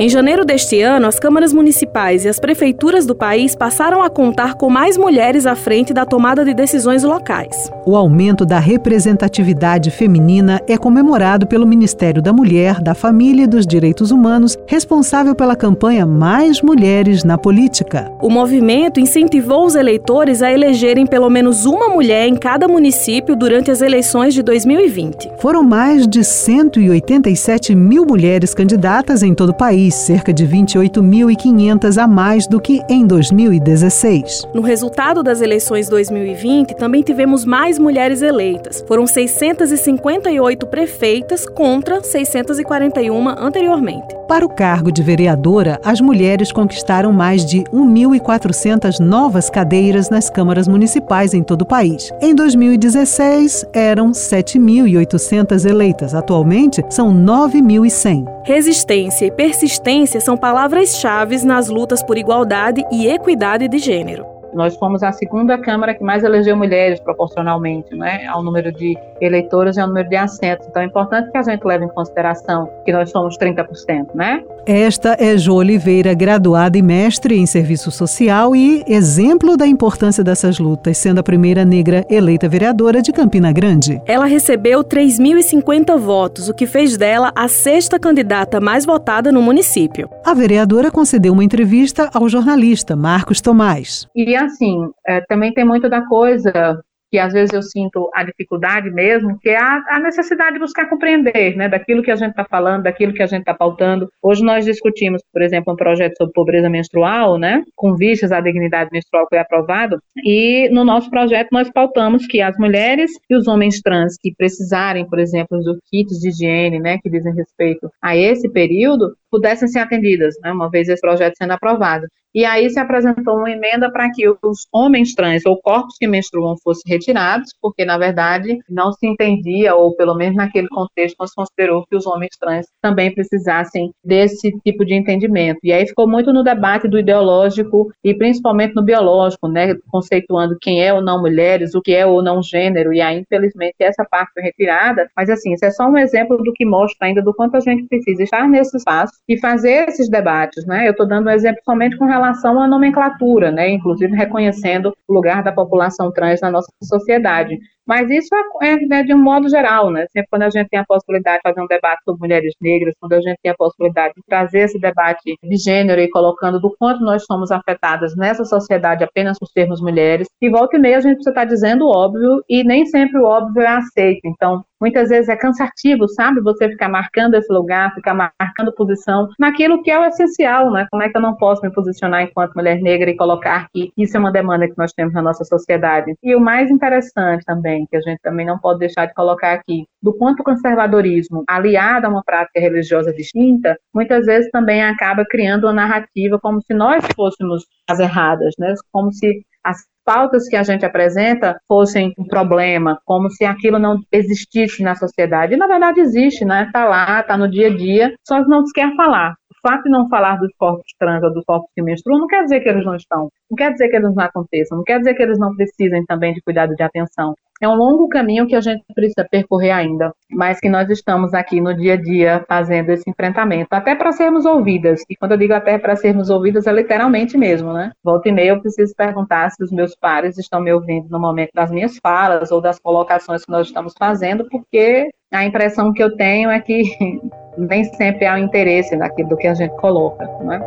Em 0.00 0.08
janeiro 0.08 0.46
deste 0.46 0.80
ano, 0.80 1.06
as 1.06 1.18
câmaras 1.18 1.52
municipais 1.52 2.24
e 2.24 2.28
as 2.30 2.40
prefeituras 2.40 3.04
do 3.04 3.14
país 3.14 3.54
passaram 3.54 4.02
a 4.02 4.08
contar 4.08 4.54
com 4.54 4.70
mais 4.70 4.96
mulheres 4.96 5.44
à 5.44 5.54
frente 5.54 5.92
da 5.92 6.06
tomada 6.06 6.42
de 6.42 6.54
decisões 6.54 7.02
locais. 7.02 7.70
O 7.84 7.94
aumento 7.94 8.46
da 8.46 8.58
representatividade 8.58 9.90
feminina 9.90 10.58
é 10.66 10.78
comemorado 10.78 11.46
pelo 11.46 11.66
Ministério 11.66 12.22
da 12.22 12.32
Mulher, 12.32 12.80
da 12.80 12.94
Família 12.94 13.44
e 13.44 13.46
dos 13.46 13.66
Direitos 13.66 14.10
Humanos, 14.10 14.56
responsável 14.66 15.34
pela 15.34 15.54
campanha 15.54 16.06
Mais 16.06 16.62
Mulheres 16.62 17.22
na 17.22 17.36
Política. 17.36 18.10
O 18.22 18.30
movimento 18.30 19.00
incentivou 19.00 19.66
os 19.66 19.74
eleitores 19.74 20.40
a 20.40 20.50
elegerem 20.50 21.04
pelo 21.04 21.28
menos 21.28 21.66
uma 21.66 21.90
mulher 21.90 22.26
em 22.26 22.36
cada 22.36 22.66
município 22.66 23.36
durante 23.36 23.70
as 23.70 23.82
eleições 23.82 24.32
de 24.32 24.42
2020. 24.42 25.30
Foram 25.40 25.62
mais 25.62 26.08
de 26.08 26.24
187 26.24 27.74
mil 27.74 28.06
mulheres 28.06 28.54
candidatas 28.54 29.22
em 29.22 29.34
todo 29.34 29.50
o 29.50 29.54
país 29.54 29.89
cerca 29.90 30.32
de 30.32 30.46
28.500 30.46 31.98
a 31.98 32.06
mais 32.06 32.46
do 32.46 32.60
que 32.60 32.80
em 32.88 33.06
2016. 33.06 34.42
No 34.54 34.62
resultado 34.62 35.22
das 35.22 35.40
eleições 35.40 35.88
2020, 35.88 36.76
também 36.76 37.02
tivemos 37.02 37.44
mais 37.44 37.78
mulheres 37.78 38.22
eleitas. 38.22 38.84
Foram 38.86 39.06
658 39.06 40.66
prefeitas 40.66 41.46
contra 41.46 42.02
641 42.02 43.28
anteriormente. 43.28 44.14
Para 44.28 44.44
o 44.46 44.48
cargo 44.48 44.92
de 44.92 45.02
vereadora, 45.02 45.80
as 45.84 46.00
mulheres 46.00 46.52
conquistaram 46.52 47.12
mais 47.12 47.44
de 47.44 47.64
1.400 47.64 49.00
novas 49.00 49.50
cadeiras 49.50 50.08
nas 50.08 50.30
câmaras 50.30 50.68
municipais 50.68 51.34
em 51.34 51.42
todo 51.42 51.62
o 51.62 51.66
país. 51.66 52.10
Em 52.22 52.34
2016, 52.34 53.66
eram 53.72 54.12
7.800 54.12 55.68
eleitas. 55.68 56.14
Atualmente, 56.14 56.84
são 56.88 57.12
9.100. 57.12 58.24
Resistência 58.44 59.26
e 59.26 59.30
persistência 59.30 59.79
são 60.20 60.36
palavras-chave 60.36 61.44
nas 61.44 61.68
lutas 61.68 62.02
por 62.02 62.16
igualdade 62.16 62.84
e 62.92 63.08
equidade 63.08 63.66
de 63.68 63.78
gênero. 63.78 64.29
Nós 64.54 64.76
fomos 64.76 65.02
a 65.02 65.12
segunda 65.12 65.58
Câmara 65.58 65.94
que 65.94 66.02
mais 66.02 66.24
elegeu 66.24 66.56
mulheres 66.56 67.00
proporcionalmente, 67.00 67.94
né, 67.94 68.26
ao 68.26 68.42
número 68.42 68.72
de 68.72 68.96
eleitoras 69.20 69.76
e 69.76 69.80
ao 69.80 69.88
número 69.88 70.08
de 70.08 70.16
assentos. 70.16 70.66
Então 70.68 70.82
é 70.82 70.86
importante 70.86 71.30
que 71.30 71.38
a 71.38 71.42
gente 71.42 71.62
leve 71.64 71.84
em 71.84 71.88
consideração 71.88 72.68
que 72.84 72.92
nós 72.92 73.10
somos 73.10 73.36
30%, 73.36 74.14
né? 74.14 74.42
Esta 74.66 75.16
é 75.18 75.36
Jo 75.36 75.54
Oliveira, 75.54 76.14
graduada 76.14 76.76
e 76.76 76.82
mestre 76.82 77.38
em 77.38 77.46
serviço 77.46 77.90
social 77.90 78.54
e 78.54 78.84
exemplo 78.86 79.56
da 79.56 79.66
importância 79.66 80.22
dessas 80.22 80.58
lutas, 80.58 80.98
sendo 80.98 81.18
a 81.18 81.22
primeira 81.22 81.64
negra 81.64 82.04
eleita 82.08 82.48
vereadora 82.48 83.02
de 83.02 83.12
Campina 83.12 83.52
Grande. 83.52 84.00
Ela 84.06 84.26
recebeu 84.26 84.84
3.050 84.84 85.98
votos, 85.98 86.48
o 86.48 86.54
que 86.54 86.66
fez 86.66 86.96
dela 86.96 87.32
a 87.34 87.48
sexta 87.48 87.98
candidata 87.98 88.60
mais 88.60 88.84
votada 88.84 89.32
no 89.32 89.42
município. 89.42 90.08
A 90.24 90.34
vereadora 90.34 90.90
concedeu 90.90 91.32
uma 91.32 91.44
entrevista 91.44 92.10
ao 92.12 92.28
jornalista 92.28 92.94
Marcos 92.94 93.40
Tomás. 93.40 94.06
E 94.14 94.36
assim, 94.40 94.90
é, 95.06 95.20
também 95.22 95.52
tem 95.52 95.64
muito 95.64 95.88
da 95.88 96.06
coisa 96.06 96.82
que 97.10 97.18
às 97.18 97.32
vezes 97.32 97.52
eu 97.52 97.62
sinto 97.62 98.08
a 98.14 98.22
dificuldade 98.22 98.90
mesmo, 98.90 99.38
que 99.40 99.48
é 99.48 99.58
a, 99.58 99.82
a 99.90 99.98
necessidade 99.98 100.54
de 100.54 100.60
buscar 100.60 100.88
compreender, 100.88 101.56
né, 101.56 101.68
daquilo 101.68 102.02
que 102.02 102.10
a 102.10 102.16
gente 102.16 102.30
está 102.30 102.44
falando, 102.44 102.84
daquilo 102.84 103.12
que 103.12 103.22
a 103.22 103.26
gente 103.26 103.40
está 103.40 103.52
pautando. 103.52 104.08
Hoje 104.22 104.44
nós 104.44 104.64
discutimos, 104.64 105.20
por 105.32 105.42
exemplo, 105.42 105.72
um 105.72 105.76
projeto 105.76 106.16
sobre 106.16 106.32
pobreza 106.32 106.70
menstrual, 106.70 107.36
né, 107.36 107.64
com 107.74 107.96
vistas 107.96 108.30
à 108.30 108.40
dignidade 108.40 108.90
menstrual 108.92 109.24
que 109.24 109.30
foi 109.30 109.38
aprovado, 109.38 110.00
e 110.24 110.68
no 110.70 110.84
nosso 110.84 111.10
projeto 111.10 111.48
nós 111.50 111.68
pautamos 111.70 112.26
que 112.26 112.40
as 112.40 112.56
mulheres 112.56 113.10
e 113.28 113.34
os 113.34 113.48
homens 113.48 113.80
trans 113.80 114.16
que 114.20 114.32
precisarem, 114.36 115.04
por 115.08 115.18
exemplo, 115.18 115.58
dos 115.58 115.78
kits 115.90 116.20
de 116.20 116.28
higiene, 116.28 116.78
né, 116.78 116.98
que 117.02 117.10
dizem 117.10 117.34
respeito 117.34 117.90
a 118.00 118.16
esse 118.16 118.48
período, 118.48 119.16
pudessem 119.30 119.68
ser 119.68 119.80
atendidas, 119.80 120.34
né, 120.42 120.52
uma 120.52 120.70
vez 120.70 120.88
esse 120.88 121.00
projeto 121.00 121.36
sendo 121.36 121.52
aprovado. 121.52 122.06
E 122.32 122.44
aí 122.44 122.70
se 122.70 122.78
apresentou 122.78 123.38
uma 123.38 123.50
emenda 123.50 123.90
para 123.90 124.08
que 124.12 124.28
os 124.28 124.66
homens 124.72 125.14
trans 125.14 125.44
ou 125.44 125.60
corpos 125.60 125.96
que 125.98 126.06
menstruam 126.06 126.56
fossem 126.62 126.84
retirados, 126.86 127.50
porque 127.60 127.84
na 127.84 127.98
verdade 127.98 128.56
não 128.68 128.92
se 128.92 129.04
entendia, 129.04 129.74
ou 129.74 129.96
pelo 129.96 130.14
menos 130.14 130.36
naquele 130.36 130.68
contexto, 130.68 131.16
não 131.18 131.26
se 131.26 131.34
considerou 131.34 131.84
que 131.86 131.96
os 131.96 132.06
homens 132.06 132.36
trans 132.38 132.66
também 132.80 133.12
precisassem 133.12 133.90
desse 134.04 134.52
tipo 134.64 134.84
de 134.84 134.94
entendimento. 134.94 135.58
E 135.64 135.72
aí 135.72 135.84
ficou 135.88 136.08
muito 136.08 136.32
no 136.32 136.44
debate 136.44 136.86
do 136.86 137.00
ideológico 137.00 137.92
e 138.04 138.14
principalmente 138.14 138.76
no 138.76 138.82
biológico, 138.82 139.48
né, 139.48 139.74
conceituando 139.88 140.56
quem 140.60 140.84
é 140.84 140.94
ou 140.94 141.02
não 141.02 141.20
mulheres, 141.20 141.74
o 141.74 141.82
que 141.82 141.92
é 141.92 142.06
ou 142.06 142.22
não 142.22 142.40
gênero, 142.40 142.92
e 142.92 143.00
aí 143.00 143.18
infelizmente 143.18 143.74
essa 143.80 144.04
parte 144.04 144.32
foi 144.34 144.44
retirada, 144.44 145.10
mas 145.16 145.28
assim, 145.28 145.52
isso 145.52 145.64
é 145.64 145.70
só 145.72 145.88
um 145.88 145.98
exemplo 145.98 146.36
do 146.38 146.52
que 146.52 146.64
mostra 146.64 147.08
ainda 147.08 147.20
do 147.20 147.34
quanto 147.34 147.56
a 147.56 147.60
gente 147.60 147.88
precisa 147.88 148.22
estar 148.22 148.48
nesse 148.48 148.76
espaço 148.76 149.14
e 149.28 149.38
fazer 149.38 149.88
esses 149.88 150.08
debates, 150.08 150.66
né? 150.66 150.86
Eu 150.86 150.92
estou 150.92 151.06
dando 151.06 151.28
um 151.28 151.30
exemplo 151.30 151.60
somente 151.64 151.96
com 151.96 152.04
relação 152.04 152.60
à 152.60 152.66
nomenclatura, 152.66 153.50
né? 153.50 153.70
Inclusive 153.70 154.14
reconhecendo 154.16 154.92
o 155.06 155.14
lugar 155.14 155.42
da 155.42 155.52
população 155.52 156.12
trans 156.12 156.40
na 156.40 156.50
nossa 156.50 156.72
sociedade. 156.82 157.58
Mas 157.90 158.08
isso 158.08 158.28
é, 158.62 158.68
é 158.68 158.76
né, 158.86 159.02
de 159.02 159.12
um 159.12 159.18
modo 159.18 159.48
geral, 159.48 159.90
né? 159.90 160.06
Sempre 160.12 160.28
quando 160.30 160.42
a 160.42 160.50
gente 160.50 160.68
tem 160.68 160.78
a 160.78 160.84
possibilidade 160.84 161.38
de 161.38 161.42
fazer 161.42 161.60
um 161.60 161.66
debate 161.66 162.00
sobre 162.04 162.20
mulheres 162.20 162.54
negras, 162.60 162.94
quando 163.00 163.14
a 163.14 163.20
gente 163.20 163.36
tem 163.42 163.50
a 163.50 163.56
possibilidade 163.56 164.14
de 164.16 164.22
trazer 164.28 164.60
esse 164.60 164.78
debate 164.78 165.36
de 165.42 165.56
gênero 165.56 166.00
e 166.00 166.08
colocando 166.08 166.60
do 166.60 166.72
quanto 166.78 167.02
nós 167.02 167.24
somos 167.24 167.50
afetadas 167.50 168.14
nessa 168.16 168.44
sociedade 168.44 169.02
apenas 169.02 169.40
por 169.40 169.48
sermos 169.48 169.80
mulheres, 169.80 170.28
e 170.40 170.48
volta 170.48 170.76
e 170.76 170.80
meia 170.80 170.98
a 170.98 171.00
gente 171.00 171.14
precisa 171.14 171.30
estar 171.30 171.44
dizendo 171.46 171.84
o 171.84 171.90
óbvio, 171.90 172.44
e 172.48 172.62
nem 172.62 172.86
sempre 172.86 173.18
o 173.18 173.24
óbvio 173.24 173.60
é 173.60 173.66
aceito. 173.66 174.20
Então, 174.24 174.64
muitas 174.80 175.10
vezes 175.10 175.28
é 175.28 175.36
cansativo, 175.36 176.08
sabe? 176.08 176.40
Você 176.40 176.68
ficar 176.68 176.88
marcando 176.88 177.34
esse 177.34 177.52
lugar, 177.52 177.94
ficar 177.94 178.14
marcando 178.14 178.72
posição 178.72 179.28
naquilo 179.38 179.82
que 179.82 179.90
é 179.90 179.98
o 179.98 180.04
essencial, 180.04 180.72
né? 180.72 180.86
Como 180.90 181.02
é 181.02 181.08
que 181.08 181.16
eu 181.16 181.20
não 181.20 181.36
posso 181.36 181.60
me 181.62 181.72
posicionar 181.72 182.22
enquanto 182.22 182.54
mulher 182.54 182.80
negra 182.80 183.10
e 183.10 183.16
colocar 183.16 183.68
que 183.72 183.92
isso 183.96 184.16
é 184.16 184.20
uma 184.20 184.32
demanda 184.32 184.66
que 184.66 184.78
nós 184.78 184.92
temos 184.92 185.12
na 185.12 185.22
nossa 185.22 185.44
sociedade? 185.44 186.14
E 186.22 186.34
o 186.34 186.40
mais 186.40 186.70
interessante 186.70 187.44
também, 187.44 187.79
também, 187.80 187.86
que 187.86 187.96
a 187.96 188.00
gente 188.00 188.20
também 188.22 188.46
não 188.46 188.58
pode 188.58 188.80
deixar 188.80 189.06
de 189.06 189.14
colocar 189.14 189.52
aqui, 189.52 189.84
do 190.02 190.12
quanto 190.16 190.40
o 190.40 190.44
conservadorismo, 190.44 191.44
aliado 191.48 192.06
a 192.06 192.10
uma 192.10 192.22
prática 192.24 192.60
religiosa 192.60 193.12
distinta, 193.12 193.76
muitas 193.94 194.26
vezes 194.26 194.50
também 194.50 194.82
acaba 194.82 195.24
criando 195.28 195.64
uma 195.64 195.72
narrativa 195.72 196.38
como 196.40 196.60
se 196.62 196.74
nós 196.74 197.04
fôssemos 197.14 197.64
as 197.88 197.98
erradas, 197.98 198.54
né? 198.58 198.74
Como 198.92 199.12
se 199.12 199.42
as 199.64 199.78
pautas 200.04 200.48
que 200.48 200.56
a 200.56 200.62
gente 200.62 200.84
apresenta 200.84 201.60
fossem 201.68 202.12
um 202.18 202.24
problema, 202.24 202.98
como 203.04 203.30
se 203.30 203.44
aquilo 203.44 203.78
não 203.78 203.98
existisse 204.10 204.82
na 204.82 204.94
sociedade. 204.94 205.54
E 205.54 205.56
na 205.56 205.66
verdade 205.66 206.00
existe, 206.00 206.44
né? 206.44 206.64
Está 206.64 206.84
lá, 206.86 207.20
está 207.20 207.36
no 207.36 207.50
dia 207.50 207.68
a 207.68 207.76
dia, 207.76 208.14
só 208.26 208.40
não 208.46 208.66
se 208.66 208.72
quer 208.72 208.94
falar. 208.96 209.34
O 209.50 209.68
fato 209.68 209.84
de 209.84 209.90
não 209.90 210.08
falar 210.08 210.36
dos 210.36 210.50
corpos 210.56 210.90
trans 210.98 211.22
ou 211.22 211.34
dos 211.34 211.44
corpos 211.44 211.68
que 211.74 211.82
menstruam 211.82 212.20
não 212.20 212.26
quer 212.26 212.42
dizer 212.44 212.60
que 212.60 212.68
eles 212.70 212.84
não 212.84 212.96
estão, 212.96 213.28
não 213.50 213.56
quer 213.56 213.72
dizer 213.72 213.88
que 213.88 213.96
eles 213.96 214.14
não 214.14 214.24
aconteçam, 214.24 214.78
não 214.78 214.84
quer 214.84 214.98
dizer 214.98 215.14
que 215.14 215.22
eles 215.22 215.38
não 215.38 215.54
precisem 215.54 216.02
também 216.06 216.32
de 216.32 216.40
cuidado 216.40 216.74
de 216.74 216.82
atenção. 216.82 217.34
É 217.60 217.68
um 217.68 217.74
longo 217.74 218.08
caminho 218.08 218.46
que 218.46 218.56
a 218.56 218.60
gente 218.60 218.82
precisa 218.94 219.26
percorrer 219.30 219.70
ainda, 219.70 220.14
mas 220.30 220.58
que 220.58 220.68
nós 220.68 220.88
estamos 220.88 221.34
aqui 221.34 221.60
no 221.60 221.76
dia 221.76 221.92
a 221.92 221.96
dia 221.96 222.42
fazendo 222.48 222.88
esse 222.88 223.08
enfrentamento, 223.08 223.68
até 223.72 223.94
para 223.94 224.12
sermos 224.12 224.46
ouvidas. 224.46 225.02
E 225.10 225.14
quando 225.14 225.32
eu 225.32 225.36
digo 225.36 225.52
até 225.52 225.76
para 225.78 225.94
sermos 225.94 226.30
ouvidas, 226.30 226.66
é 226.66 226.72
literalmente 226.72 227.36
mesmo, 227.36 227.74
né? 227.74 227.92
Volta 228.02 228.30
e 228.30 228.32
meia 228.32 228.52
eu 228.52 228.60
preciso 228.62 228.94
perguntar 228.96 229.50
se 229.50 229.62
os 229.62 229.70
meus 229.70 229.94
pares 229.94 230.38
estão 230.38 230.58
me 230.58 230.72
ouvindo 230.72 231.10
no 231.10 231.20
momento 231.20 231.50
das 231.54 231.70
minhas 231.70 231.98
falas 231.98 232.50
ou 232.50 232.62
das 232.62 232.78
colocações 232.78 233.44
que 233.44 233.52
nós 233.52 233.66
estamos 233.66 233.92
fazendo, 233.98 234.48
porque 234.48 235.10
a 235.30 235.44
impressão 235.44 235.92
que 235.92 236.02
eu 236.02 236.16
tenho 236.16 236.48
é 236.48 236.60
que 236.60 236.82
nem 237.58 237.84
sempre 237.84 238.24
há 238.24 238.36
o 238.36 238.38
interesse 238.38 238.96
naquilo 238.96 239.36
que 239.36 239.46
a 239.46 239.54
gente 239.54 239.76
coloca, 239.76 240.26
não 240.42 240.54
é? 240.54 240.60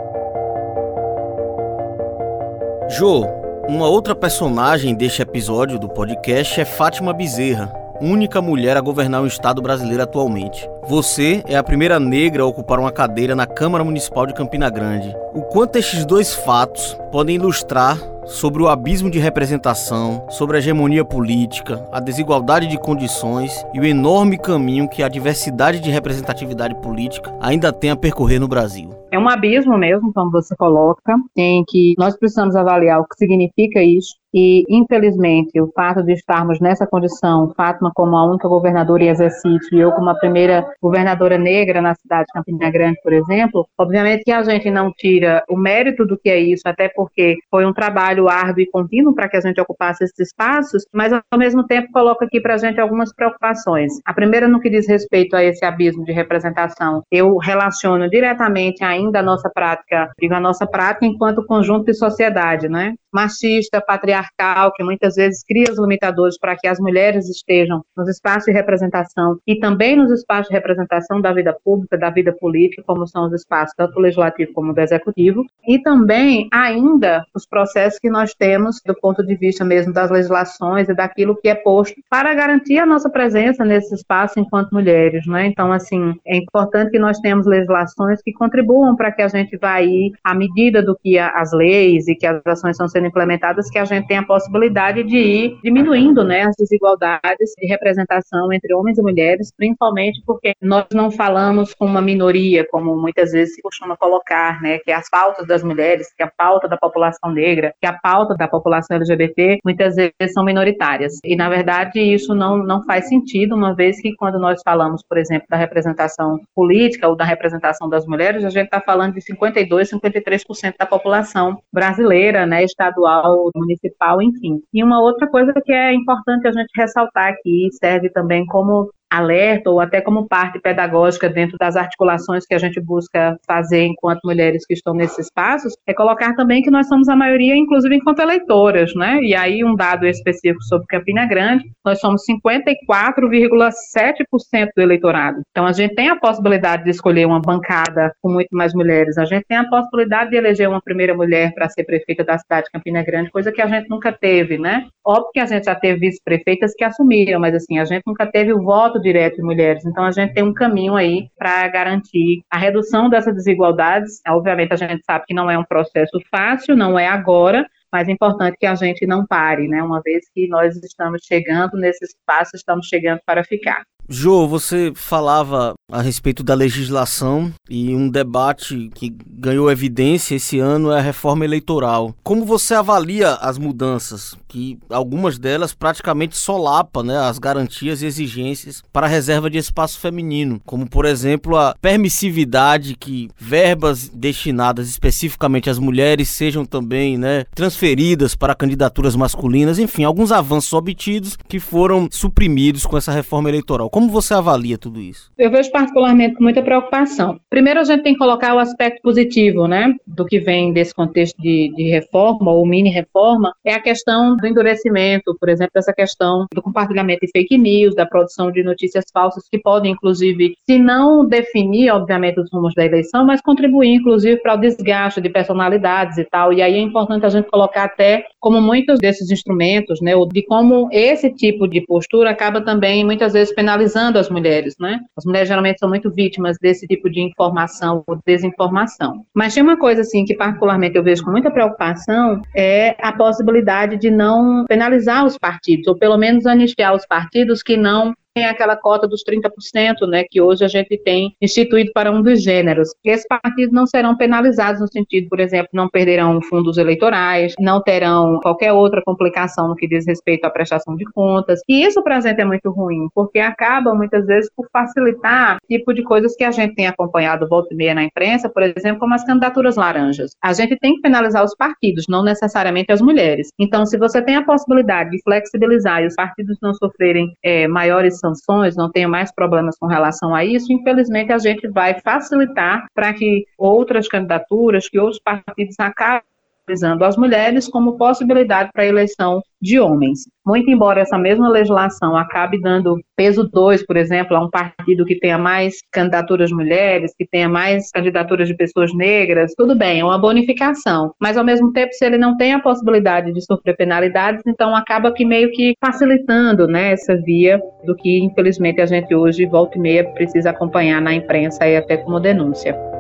Uma 3.68 3.88
outra 3.88 4.14
personagem 4.14 4.94
deste 4.94 5.22
episódio 5.22 5.80
do 5.80 5.88
podcast 5.88 6.60
é 6.60 6.66
Fátima 6.66 7.14
Bezerra, 7.14 7.74
única 8.02 8.42
mulher 8.42 8.76
a 8.76 8.82
governar 8.82 9.22
o 9.24 9.28
Estado 9.28 9.62
brasileiro 9.62 10.04
atualmente. 10.04 10.70
Você 10.88 11.42
é 11.48 11.56
a 11.56 11.64
primeira 11.64 12.00
negra 12.00 12.44
a 12.44 12.46
ocupar 12.46 12.80
uma 12.80 12.92
cadeira 12.92 13.36
na 13.36 13.46
Câmara 13.46 13.84
Municipal 13.84 14.26
de 14.26 14.34
Campina 14.34 14.70
Grande. 14.70 15.16
O 15.34 15.42
quanto 15.44 15.78
estes 15.78 16.06
dois 16.06 16.34
fatos 16.34 16.98
podem 17.12 17.36
ilustrar 17.36 17.98
sobre 18.26 18.62
o 18.62 18.68
abismo 18.68 19.10
de 19.10 19.20
representação, 19.20 20.26
sobre 20.30 20.56
a 20.56 20.60
hegemonia 20.60 21.04
política, 21.04 21.86
a 21.92 22.00
desigualdade 22.00 22.68
de 22.68 22.78
condições 22.78 23.66
e 23.74 23.80
o 23.80 23.86
enorme 23.86 24.38
caminho 24.38 24.90
que 24.90 25.04
a 25.04 25.10
diversidade 25.10 25.80
de 25.80 25.92
representatividade 25.92 26.76
política 26.76 27.34
ainda 27.42 27.72
tem 27.72 27.92
a 27.92 27.96
percorrer 27.96 28.40
no 28.40 28.48
Brasil. 28.48 28.92
É 29.12 29.20
um 29.20 29.30
abismo 29.30 29.78
mesmo, 29.78 30.12
como 30.12 30.32
você 30.32 30.56
coloca, 30.56 31.16
em 31.38 31.64
que 31.68 31.94
nós 32.00 32.18
precisamos 32.18 32.56
avaliar 32.56 33.00
o 33.00 33.06
que 33.06 33.16
significa 33.16 33.82
isso, 33.84 34.16
e, 34.34 34.64
infelizmente, 34.68 35.62
o 35.62 35.72
fato 35.72 36.02
de 36.02 36.14
estarmos 36.14 36.60
nessa 36.60 36.88
condição, 36.88 37.54
Fátima 37.56 37.92
como 37.94 38.18
a 38.18 38.26
única 38.26 38.48
governadora 38.48 39.04
em 39.04 39.10
exercício 39.10 39.78
e 39.78 39.80
eu 39.80 39.92
como 39.92 40.10
a 40.10 40.16
primeira 40.16 40.66
governadora 40.82 41.38
negra 41.38 41.82
na 41.82 41.96
cidade 41.96 42.26
de 42.28 42.34
Campina 42.34 42.72
Grande, 42.72 43.00
por 43.04 43.14
exemplo, 43.14 43.68
obviamente 43.78 44.24
que 44.24 44.32
a 44.32 44.44
gente 44.44 44.70
não 44.70 44.92
tira 44.92 45.44
o 45.50 45.58
mérito 45.58 46.06
do 46.06 46.18
que 46.18 46.30
é 46.30 46.40
isso, 46.40 46.64
até 46.66 46.90
porque 46.90 47.38
foi 47.50 47.66
um 47.66 47.74
trabalho 47.74 48.30
árduo 48.30 48.62
e 48.62 48.70
contínuo 48.70 49.14
para 49.14 49.30
que 49.30 49.38
a 49.38 49.42
gente 49.42 49.60
ocupasse 49.60 50.04
esses 50.04 50.20
espaços, 50.20 50.86
mas 50.94 51.14
ao 51.14 51.40
mesmo 51.40 51.66
tempo 51.66 51.92
coloca 51.92 52.26
aqui 52.26 52.40
para 52.40 52.56
a 52.56 52.58
gente 52.58 52.80
algumas 52.80 53.14
preocupações. 53.14 53.94
A 54.06 54.14
primeira, 54.14 54.48
no 54.48 54.60
que 54.60 54.70
diz 54.70 54.88
respeito 54.88 55.36
a 55.36 55.44
esse 55.44 55.64
abismo 55.66 56.04
de 56.04 56.12
representação, 56.12 57.04
eu 57.12 57.38
relaciono 57.38 58.10
diretamente 58.10 58.84
ainda 58.84 59.20
a 59.20 59.24
nossa 59.24 59.50
prática, 59.50 60.12
digo 60.20 60.34
a 60.34 60.40
nossa 60.40 60.66
prática 60.66 61.06
enquanto 61.06 61.46
conjunto 61.46 61.86
de 61.86 61.94
sociedade, 61.94 62.68
né? 62.68 62.94
Machista, 63.12 63.80
patriarcal, 63.80 64.72
que 64.74 64.84
muitas 64.84 65.16
vezes 65.16 65.44
cria 65.48 65.72
os 65.72 65.80
limitadores 65.80 66.38
para 66.38 66.56
que 66.56 66.68
as 66.68 66.80
mulheres 66.80 67.30
estejam 67.30 67.84
nos 67.96 68.10
espaços 68.10 68.46
de 68.46 68.52
representação 68.52 69.38
e 69.48 69.60
também 69.60 69.96
nos 69.96 70.12
espaços 70.12 70.48
de 70.48 70.54
representação 70.64 71.20
da 71.20 71.34
vida 71.34 71.56
pública, 71.64 71.98
da 71.98 72.10
vida 72.10 72.32
política, 72.32 72.84
como 72.86 73.06
são 73.08 73.28
os 73.28 73.34
espaços 73.34 73.76
tanto 73.76 73.94
do 73.94 74.00
legislativo 74.00 74.54
como 74.54 74.74
do 74.74 74.80
executivo, 74.80 75.46
e 75.68 75.80
também 75.80 76.48
ainda 76.52 77.26
os 77.36 77.46
processos 77.46 78.00
que 78.00 78.10
nós 78.10 78.34
temos 78.34 78.82
do 78.86 78.96
ponto 78.96 79.24
de 79.24 79.36
vista 79.36 79.66
mesmo 79.66 79.94
das 79.94 80.10
legislações 80.10 80.88
e 80.90 80.96
daquilo 80.96 81.36
que 81.36 81.50
é 81.50 81.56
posto 81.56 81.96
para 82.10 82.34
garantir 82.34 82.78
a 82.78 82.86
nossa 82.86 83.10
presença 83.10 83.66
nesse 83.66 83.94
espaço 83.94 84.40
enquanto 84.40 84.72
mulheres, 84.72 85.26
né? 85.28 85.48
Então, 85.48 85.72
assim, 85.72 86.14
é 86.26 86.38
importante 86.38 86.92
que 86.92 87.00
nós 87.00 87.20
tenhamos 87.20 87.46
legislações 87.46 88.22
que 88.22 88.32
contribuam 88.32 88.96
para 88.96 89.12
que 89.12 89.22
a 89.22 89.28
gente 89.28 89.58
vá 89.58 89.74
aí, 89.74 90.12
à 90.24 90.34
medida 90.34 90.82
do 90.82 90.96
que 90.96 91.18
as 91.18 91.52
leis 91.52 92.08
e 92.08 92.16
que 92.16 92.26
as 92.26 92.42
ações 92.46 92.72
estão 92.72 92.88
sendo 92.88 93.08
implementadas, 93.08 93.70
que 93.70 93.78
a 93.78 93.86
gente 93.86 94.08
tem 94.08 94.18
a 94.18 94.26
possibilidade 94.26 95.04
de 95.04 95.18
ir 95.18 95.58
diminuindo 95.64 96.24
né, 96.24 96.44
as 96.44 96.56
desigualdades 96.56 97.54
de 97.58 97.68
representação 97.68 98.52
entre 98.54 98.74
homens 98.74 98.98
e 98.98 99.02
mulheres, 99.02 99.52
principalmente 99.56 100.22
porque 100.26 100.53
nós 100.62 100.86
não 100.94 101.12
falamos 101.12 101.74
com 101.74 101.86
uma 101.86 102.02
minoria, 102.02 102.66
como 102.70 102.96
muitas 102.96 103.32
vezes 103.32 103.56
se 103.56 103.62
costuma 103.62 103.96
colocar, 103.98 104.62
né, 104.62 104.80
que 104.80 104.92
as 104.92 105.10
pautas 105.10 105.48
das 105.48 105.64
mulheres, 105.64 106.14
que 106.16 106.24
a 106.24 106.32
pauta 106.36 106.68
da 106.68 106.78
população 106.78 107.32
negra, 107.32 107.74
que 107.80 107.88
a 107.88 107.94
pauta 107.94 108.36
da 108.36 108.48
população 108.48 108.98
LGBT, 108.98 109.60
muitas 109.64 109.96
vezes 109.96 110.34
são 110.34 110.44
minoritárias. 110.44 111.20
E, 111.24 111.36
na 111.36 111.50
verdade, 111.50 112.00
isso 112.00 112.34
não, 112.36 112.58
não 112.58 112.84
faz 112.84 113.08
sentido, 113.08 113.56
uma 113.56 113.76
vez 113.76 114.02
que 114.02 114.16
quando 114.16 114.40
nós 114.40 114.62
falamos, 114.64 115.04
por 115.08 115.18
exemplo, 115.18 115.48
da 115.50 115.58
representação 115.58 116.40
política 116.56 117.08
ou 117.08 117.16
da 117.16 117.26
representação 117.26 117.90
das 117.90 118.06
mulheres, 118.06 118.44
a 118.44 118.50
gente 118.50 118.66
está 118.66 118.82
falando 118.82 119.14
de 119.14 119.22
52, 119.22 119.90
53% 119.92 120.76
da 120.78 120.86
população 120.86 121.58
brasileira, 121.72 122.46
né, 122.46 122.64
estadual, 122.64 123.50
municipal, 123.56 124.22
enfim. 124.22 124.62
E 124.74 124.84
uma 124.84 125.02
outra 125.02 125.28
coisa 125.28 125.54
que 125.64 125.72
é 125.72 125.94
importante 125.94 126.48
a 126.48 126.52
gente 126.52 126.72
ressaltar 126.76 127.34
aqui, 127.34 127.70
serve 127.72 128.10
também 128.10 128.46
como 128.46 128.92
alerta 129.14 129.70
ou 129.70 129.80
até 129.80 130.02
como 130.02 130.28
parte 130.28 130.60
pedagógica 130.60 131.30
dentro 131.30 131.56
das 131.58 131.76
articulações 131.76 132.44
que 132.46 132.56
a 132.56 132.58
gente 132.58 132.82
busca 132.82 133.38
fazer 133.46 133.86
enquanto 133.86 134.22
mulheres 134.24 134.66
que 134.66 134.74
estão 134.74 134.96
nesses 134.96 135.28
espaços, 135.28 135.76
é 135.86 135.94
colocar 135.94 136.34
também 136.36 136.64
que 136.64 136.72
nós 136.72 136.88
somos 136.88 137.08
a 137.08 137.16
maioria, 137.16 137.56
inclusive 137.56 137.96
enquanto 137.96 138.20
eleitoras, 138.20 138.94
né? 138.96 139.20
E 139.22 139.36
aí 139.36 139.64
um 139.64 139.76
dado 139.76 140.08
específico 140.08 140.64
sobre 140.64 140.88
Campina 140.88 141.28
Grande, 141.28 141.72
nós 141.86 142.00
somos 142.00 142.24
54,7% 142.26 144.70
do 144.76 144.82
eleitorado. 144.82 145.44
Então 145.52 145.68
a 145.68 145.72
gente 145.72 145.94
tem 145.94 146.10
a 146.10 146.16
possibilidade 146.16 146.84
de 146.84 146.90
escolher 146.90 147.26
uma 147.26 147.40
bancada 147.40 148.12
com 148.22 148.32
muito 148.32 148.50
mais 148.52 148.74
mulheres, 148.74 149.18
a 149.18 149.26
gente 149.26 149.46
tem 149.48 149.58
a 149.58 149.70
possibilidade 149.70 150.32
de 150.32 150.38
eleger 150.38 150.68
uma 150.68 150.82
primeira 150.82 151.14
mulher 151.14 151.54
para 151.54 151.70
ser 151.70 151.84
prefeita 151.84 152.24
da 152.24 152.40
cidade 152.40 152.66
de 152.66 152.72
Campina 152.72 153.04
Grande, 153.04 153.30
coisa 153.30 153.52
que 153.52 153.62
a 153.62 153.68
gente 153.68 153.88
nunca 153.90 154.12
teve, 154.12 154.58
né? 154.58 154.88
Óbvio 155.06 155.30
que 155.34 155.40
a 155.40 155.46
gente 155.46 155.66
já 155.66 155.76
teve 155.76 156.00
vice-prefeitas 156.00 156.74
que 156.74 156.84
assumiram, 156.84 157.40
mas 157.40 157.54
assim, 157.54 157.78
a 157.78 157.86
gente 157.86 158.02
nunca 158.06 158.26
teve 158.26 158.52
o 158.54 158.64
voto 158.64 159.03
direto 159.04 159.36
de 159.36 159.44
mulheres. 159.44 159.86
Então, 159.86 160.04
a 160.04 160.12
gente 160.12 160.34
tem 160.34 160.44
um 160.44 160.54
caminho 160.54 160.96
aí 160.96 161.30
para 161.38 161.68
garantir 161.68 162.44
a 162.50 162.58
redução 162.58 163.10
dessas 163.10 163.36
desigualdades. 163.36 164.22
Obviamente, 164.28 164.74
a 164.74 164.78
gente 164.78 165.04
sabe 165.06 165.26
que 165.28 165.34
não 165.34 165.52
é 165.52 165.58
um 165.58 165.64
processo 165.64 166.20
fácil, 166.32 166.76
não 166.76 166.98
é 166.98 167.08
agora, 167.08 167.68
mas 167.92 168.08
é 168.08 168.12
importante 168.12 168.58
que 168.58 168.66
a 168.66 168.74
gente 168.74 169.06
não 169.06 169.26
pare, 169.28 169.68
né? 169.68 169.84
Uma 169.84 170.02
vez 170.02 170.26
que 170.34 170.48
nós 170.48 170.76
estamos 170.78 171.22
chegando 171.24 171.78
nesse 171.78 172.04
espaço, 172.06 172.56
estamos 172.56 172.88
chegando 172.88 173.20
para 173.26 173.44
ficar. 173.44 173.84
Jô, 174.10 174.48
você 174.48 174.92
falava 174.96 175.74
a 175.92 176.02
respeito 176.02 176.44
da 176.44 176.54
legislação 176.54 177.54
e 177.70 177.96
um 177.96 178.10
debate 178.10 178.90
que 178.96 179.16
ganhou 179.28 179.72
evidência 179.72 180.36
esse 180.36 180.60
ano 180.60 180.92
é 180.92 181.00
a 181.00 181.02
reforma 181.02 181.46
eleitoral. 181.46 182.14
Como 182.24 182.46
você 182.46 182.74
avalia 182.74 183.36
as 183.36 183.58
mudanças, 183.58 184.36
que 184.48 184.78
algumas 184.90 185.38
delas 185.38 185.74
praticamente 185.74 186.38
solapam 186.38 187.04
né, 187.04 187.18
as 187.18 187.40
garantias 187.40 188.02
e 188.02 188.06
exigências 188.06 188.84
para 188.92 189.06
a 189.06 189.10
reserva 189.10 189.50
de 189.50 189.58
espaço 189.58 190.00
feminino, 190.00 190.60
como 190.66 190.90
por 190.90 191.06
exemplo 191.06 191.56
a 191.58 191.76
permissividade 191.80 192.96
que 192.96 193.30
verbas 193.38 194.10
destinadas 194.10 194.90
especificamente 194.90 195.70
às 195.70 195.80
mulheres 195.80 196.30
sejam 196.30 196.66
também 196.66 197.18
né, 197.18 197.46
transferidas 197.56 198.36
para 198.36 198.56
candidaturas 198.56 199.16
masculinas, 199.16 199.80
enfim, 199.80 200.04
alguns 200.04 200.32
avanços 200.32 200.74
obtidos 200.74 201.38
que 201.48 201.60
foram 201.60 202.08
suprimidos 202.12 202.86
com 202.86 202.98
essa 202.98 203.12
reforma 203.12 203.50
eleitoral. 203.50 203.90
Como 203.94 204.10
você 204.10 204.34
avalia 204.34 204.76
tudo 204.76 205.00
isso? 205.00 205.32
Eu 205.38 205.52
vejo 205.52 205.72
particularmente 205.72 206.34
com 206.34 206.44
muita 206.44 206.64
preocupação. 206.64 207.40
Primeiro, 207.48 207.80
a 207.80 207.84
gente 207.84 208.02
tem 208.02 208.14
que 208.14 208.18
colocar 208.18 208.56
o 208.56 208.58
aspecto 208.58 209.00
positivo, 209.04 209.68
né, 209.68 209.94
do 210.08 210.26
que 210.26 210.40
vem 210.40 210.74
desse 210.74 210.96
contexto 210.96 211.40
de, 211.40 211.72
de 211.76 211.84
reforma 211.84 212.52
ou 212.52 212.66
mini 212.66 212.90
reforma, 212.90 213.54
é 213.64 213.76
a 213.76 213.80
questão 213.80 214.36
do 214.36 214.48
endurecimento, 214.48 215.38
por 215.40 215.48
exemplo, 215.48 215.74
essa 215.76 215.94
questão 215.94 216.48
do 216.52 216.60
compartilhamento 216.60 217.24
de 217.24 217.32
fake 217.32 217.56
news, 217.56 217.94
da 217.94 218.04
produção 218.04 218.52
de 218.52 218.64
notícias 218.64 219.06
falsas 219.14 219.48
que 219.48 219.60
podem, 219.60 219.92
inclusive, 219.92 220.56
se 220.66 220.80
não 220.80 221.24
definir, 221.24 221.92
obviamente, 221.92 222.40
os 222.40 222.52
rumos 222.52 222.74
da 222.74 222.84
eleição, 222.84 223.24
mas 223.24 223.42
contribuir, 223.42 223.94
inclusive, 223.94 224.42
para 224.42 224.56
o 224.56 224.58
desgaste 224.58 225.22
de 225.22 225.30
personalidades 225.30 226.18
e 226.18 226.24
tal. 226.24 226.52
E 226.52 226.64
aí 226.64 226.74
é 226.74 226.82
importante 226.82 227.28
a 227.28 227.30
gente 227.30 227.48
colocar 227.48 227.84
até 227.84 228.26
como 228.44 228.60
muitos 228.60 229.00
desses 229.00 229.32
instrumentos, 229.32 230.02
né, 230.02 230.12
de 230.34 230.46
como 230.46 230.90
esse 230.92 231.34
tipo 231.34 231.66
de 231.66 231.80
postura 231.80 232.30
acaba 232.32 232.60
também, 232.60 233.06
muitas 233.06 233.32
vezes, 233.32 233.56
penalizando 233.56 234.20
as 234.20 234.30
mulheres, 234.30 234.76
né? 234.78 235.00
As 235.16 235.24
mulheres 235.24 235.48
geralmente 235.48 235.80
são 235.80 235.88
muito 235.88 236.12
vítimas 236.12 236.58
desse 236.62 236.86
tipo 236.86 237.10
de 237.10 237.22
informação 237.22 238.04
ou 238.06 238.20
desinformação. 238.28 239.24
Mas 239.34 239.54
tem 239.54 239.64
uma 239.64 239.78
coisa 239.78 240.02
assim 240.02 240.26
que 240.26 240.36
particularmente 240.36 240.98
eu 240.98 241.04
vejo 241.04 241.24
com 241.24 241.32
muita 241.32 241.50
preocupação 241.50 242.42
é 242.54 242.98
a 243.00 243.14
possibilidade 243.14 243.96
de 243.96 244.12
não 244.12 244.66
penalizar 244.66 245.26
os 245.26 245.38
partidos, 245.38 245.88
ou 245.88 245.98
pelo 245.98 246.18
menos 246.18 246.46
anistiar 246.46 246.94
os 246.94 247.06
partidos 247.06 247.64
que 247.64 247.78
não 247.78 248.14
tem 248.34 248.46
aquela 248.46 248.76
cota 248.76 249.08
dos 249.08 249.24
30%, 249.24 250.08
né, 250.08 250.24
que 250.30 250.42
hoje 250.42 250.66
a 250.66 250.68
gente 250.68 250.98
tem 250.98 251.36
instituído 251.42 251.92
para 251.94 252.12
um 252.12 252.22
dos 252.22 252.42
gêneros. 252.42 252.90
Esses 253.04 253.28
partidos 253.28 253.74
não 253.74 253.86
serão 253.86 254.18
penalizados 254.18 254.82
no 254.82 254.88
sentido, 254.88 255.30
por 255.30 255.40
exemplo, 255.40 255.70
não 255.74 255.88
perderão 255.88 256.42
fundos 256.42 256.78
eleitorais, 256.78 257.54
não 257.60 257.82
terão 257.82 258.40
qualquer 258.42 258.74
outra 258.74 259.02
complicação 259.06 259.68
no 259.68 259.76
que 259.76 259.88
diz 259.88 260.06
respeito 260.08 260.46
à 260.46 260.50
prestação 260.50 260.96
de 260.96 261.06
contas. 261.12 261.60
E 261.70 261.86
isso 261.86 262.02
para 262.04 262.18
a 262.18 262.22
gente 262.22 262.42
é 262.42 262.46
muito 262.46 262.72
ruim, 262.72 263.08
porque 263.14 263.40
acaba 263.40 263.94
muitas 263.94 264.26
vezes 264.26 264.50
por 264.56 264.68
facilitar 264.72 265.58
tipo 265.70 265.94
de 265.94 266.04
coisas 266.04 266.36
que 266.36 266.44
a 266.44 266.52
gente 266.52 266.76
tem 266.76 266.88
acompanhado 266.88 267.48
volta 267.48 267.74
e 267.74 267.78
meia 267.78 267.94
na 267.94 268.04
imprensa, 268.04 268.50
por 268.50 268.64
exemplo, 268.64 269.00
como 269.00 269.14
as 269.14 269.24
candidaturas 269.24 269.76
laranjas. 269.76 270.32
A 270.42 270.54
gente 270.54 270.76
tem 270.78 270.96
que 270.96 271.02
penalizar 271.02 271.44
os 271.44 271.56
partidos, 271.56 272.06
não 272.10 272.24
necessariamente 272.24 272.92
as 272.92 273.02
mulheres. 273.02 273.50
Então, 273.60 273.86
se 273.86 273.98
você 273.98 274.22
tem 274.22 274.36
a 274.36 274.44
possibilidade 274.44 275.12
de 275.12 275.22
flexibilizar 275.24 276.02
e 276.02 276.08
os 276.08 276.16
partidos 276.16 276.58
não 276.62 276.74
sofrerem 276.74 277.34
é, 277.44 277.68
maiores 277.68 278.23
sanções, 278.24 278.76
não 278.78 278.90
tenha 278.90 279.08
mais 279.08 279.34
problemas 279.34 279.78
com 279.78 279.88
relação 279.88 280.34
a 280.34 280.46
isso, 280.46 280.72
infelizmente 280.72 281.32
a 281.32 281.38
gente 281.38 281.68
vai 281.68 282.00
facilitar 282.00 282.86
para 282.96 283.14
que 283.14 283.46
outras 283.58 284.08
candidaturas, 284.08 284.88
que 284.88 284.98
outros 284.98 285.20
partidos 285.22 285.76
acabem 285.80 286.33
visando 286.68 287.04
as 287.04 287.18
mulheres 287.18 287.68
como 287.68 287.98
possibilidade 287.98 288.70
para 288.74 288.84
a 288.84 288.88
eleição 288.88 289.42
de 289.62 289.80
homens. 289.80 290.22
Muito 290.46 290.70
embora 290.70 291.02
essa 291.02 291.18
mesma 291.18 291.48
legislação 291.48 292.18
acabe 292.18 292.60
dando 292.60 293.00
peso 293.16 293.50
2, 293.50 293.86
por 293.86 293.96
exemplo, 293.96 294.36
a 294.36 294.44
um 294.44 294.50
partido 294.50 295.06
que 295.06 295.18
tenha 295.18 295.38
mais 295.38 295.76
candidaturas 295.90 296.50
de 296.50 296.56
mulheres, 296.56 297.14
que 297.18 297.26
tenha 297.26 297.48
mais 297.48 297.90
candidaturas 297.92 298.48
de 298.48 298.56
pessoas 298.56 298.94
negras, 298.94 299.54
tudo 299.56 299.74
bem, 299.74 300.02
é 300.02 300.06
uma 300.06 300.18
bonificação. 300.18 301.14
Mas, 301.20 301.38
ao 301.38 301.46
mesmo 301.46 301.72
tempo, 301.72 301.94
se 301.94 302.06
ele 302.06 302.18
não 302.18 302.36
tem 302.36 302.54
a 302.54 302.60
possibilidade 302.60 303.32
de 303.32 303.42
sofrer 303.42 303.78
penalidades, 303.78 304.44
então 304.46 304.76
acaba 304.76 305.14
que 305.14 305.24
meio 305.24 305.50
que 305.52 305.76
facilitando 305.80 306.68
né, 306.68 306.92
essa 306.92 307.16
via 307.16 307.62
do 307.86 307.96
que, 307.96 308.20
infelizmente, 308.20 308.82
a 308.82 308.86
gente 308.86 309.16
hoje, 309.16 309.46
volta 309.46 309.78
e 309.78 309.82
meia, 309.82 310.04
precisa 310.14 310.50
acompanhar 310.50 311.02
na 311.02 311.14
imprensa 311.14 311.66
e 311.66 311.78
até 311.78 311.96
como 311.96 312.20
denúncia 312.20 312.93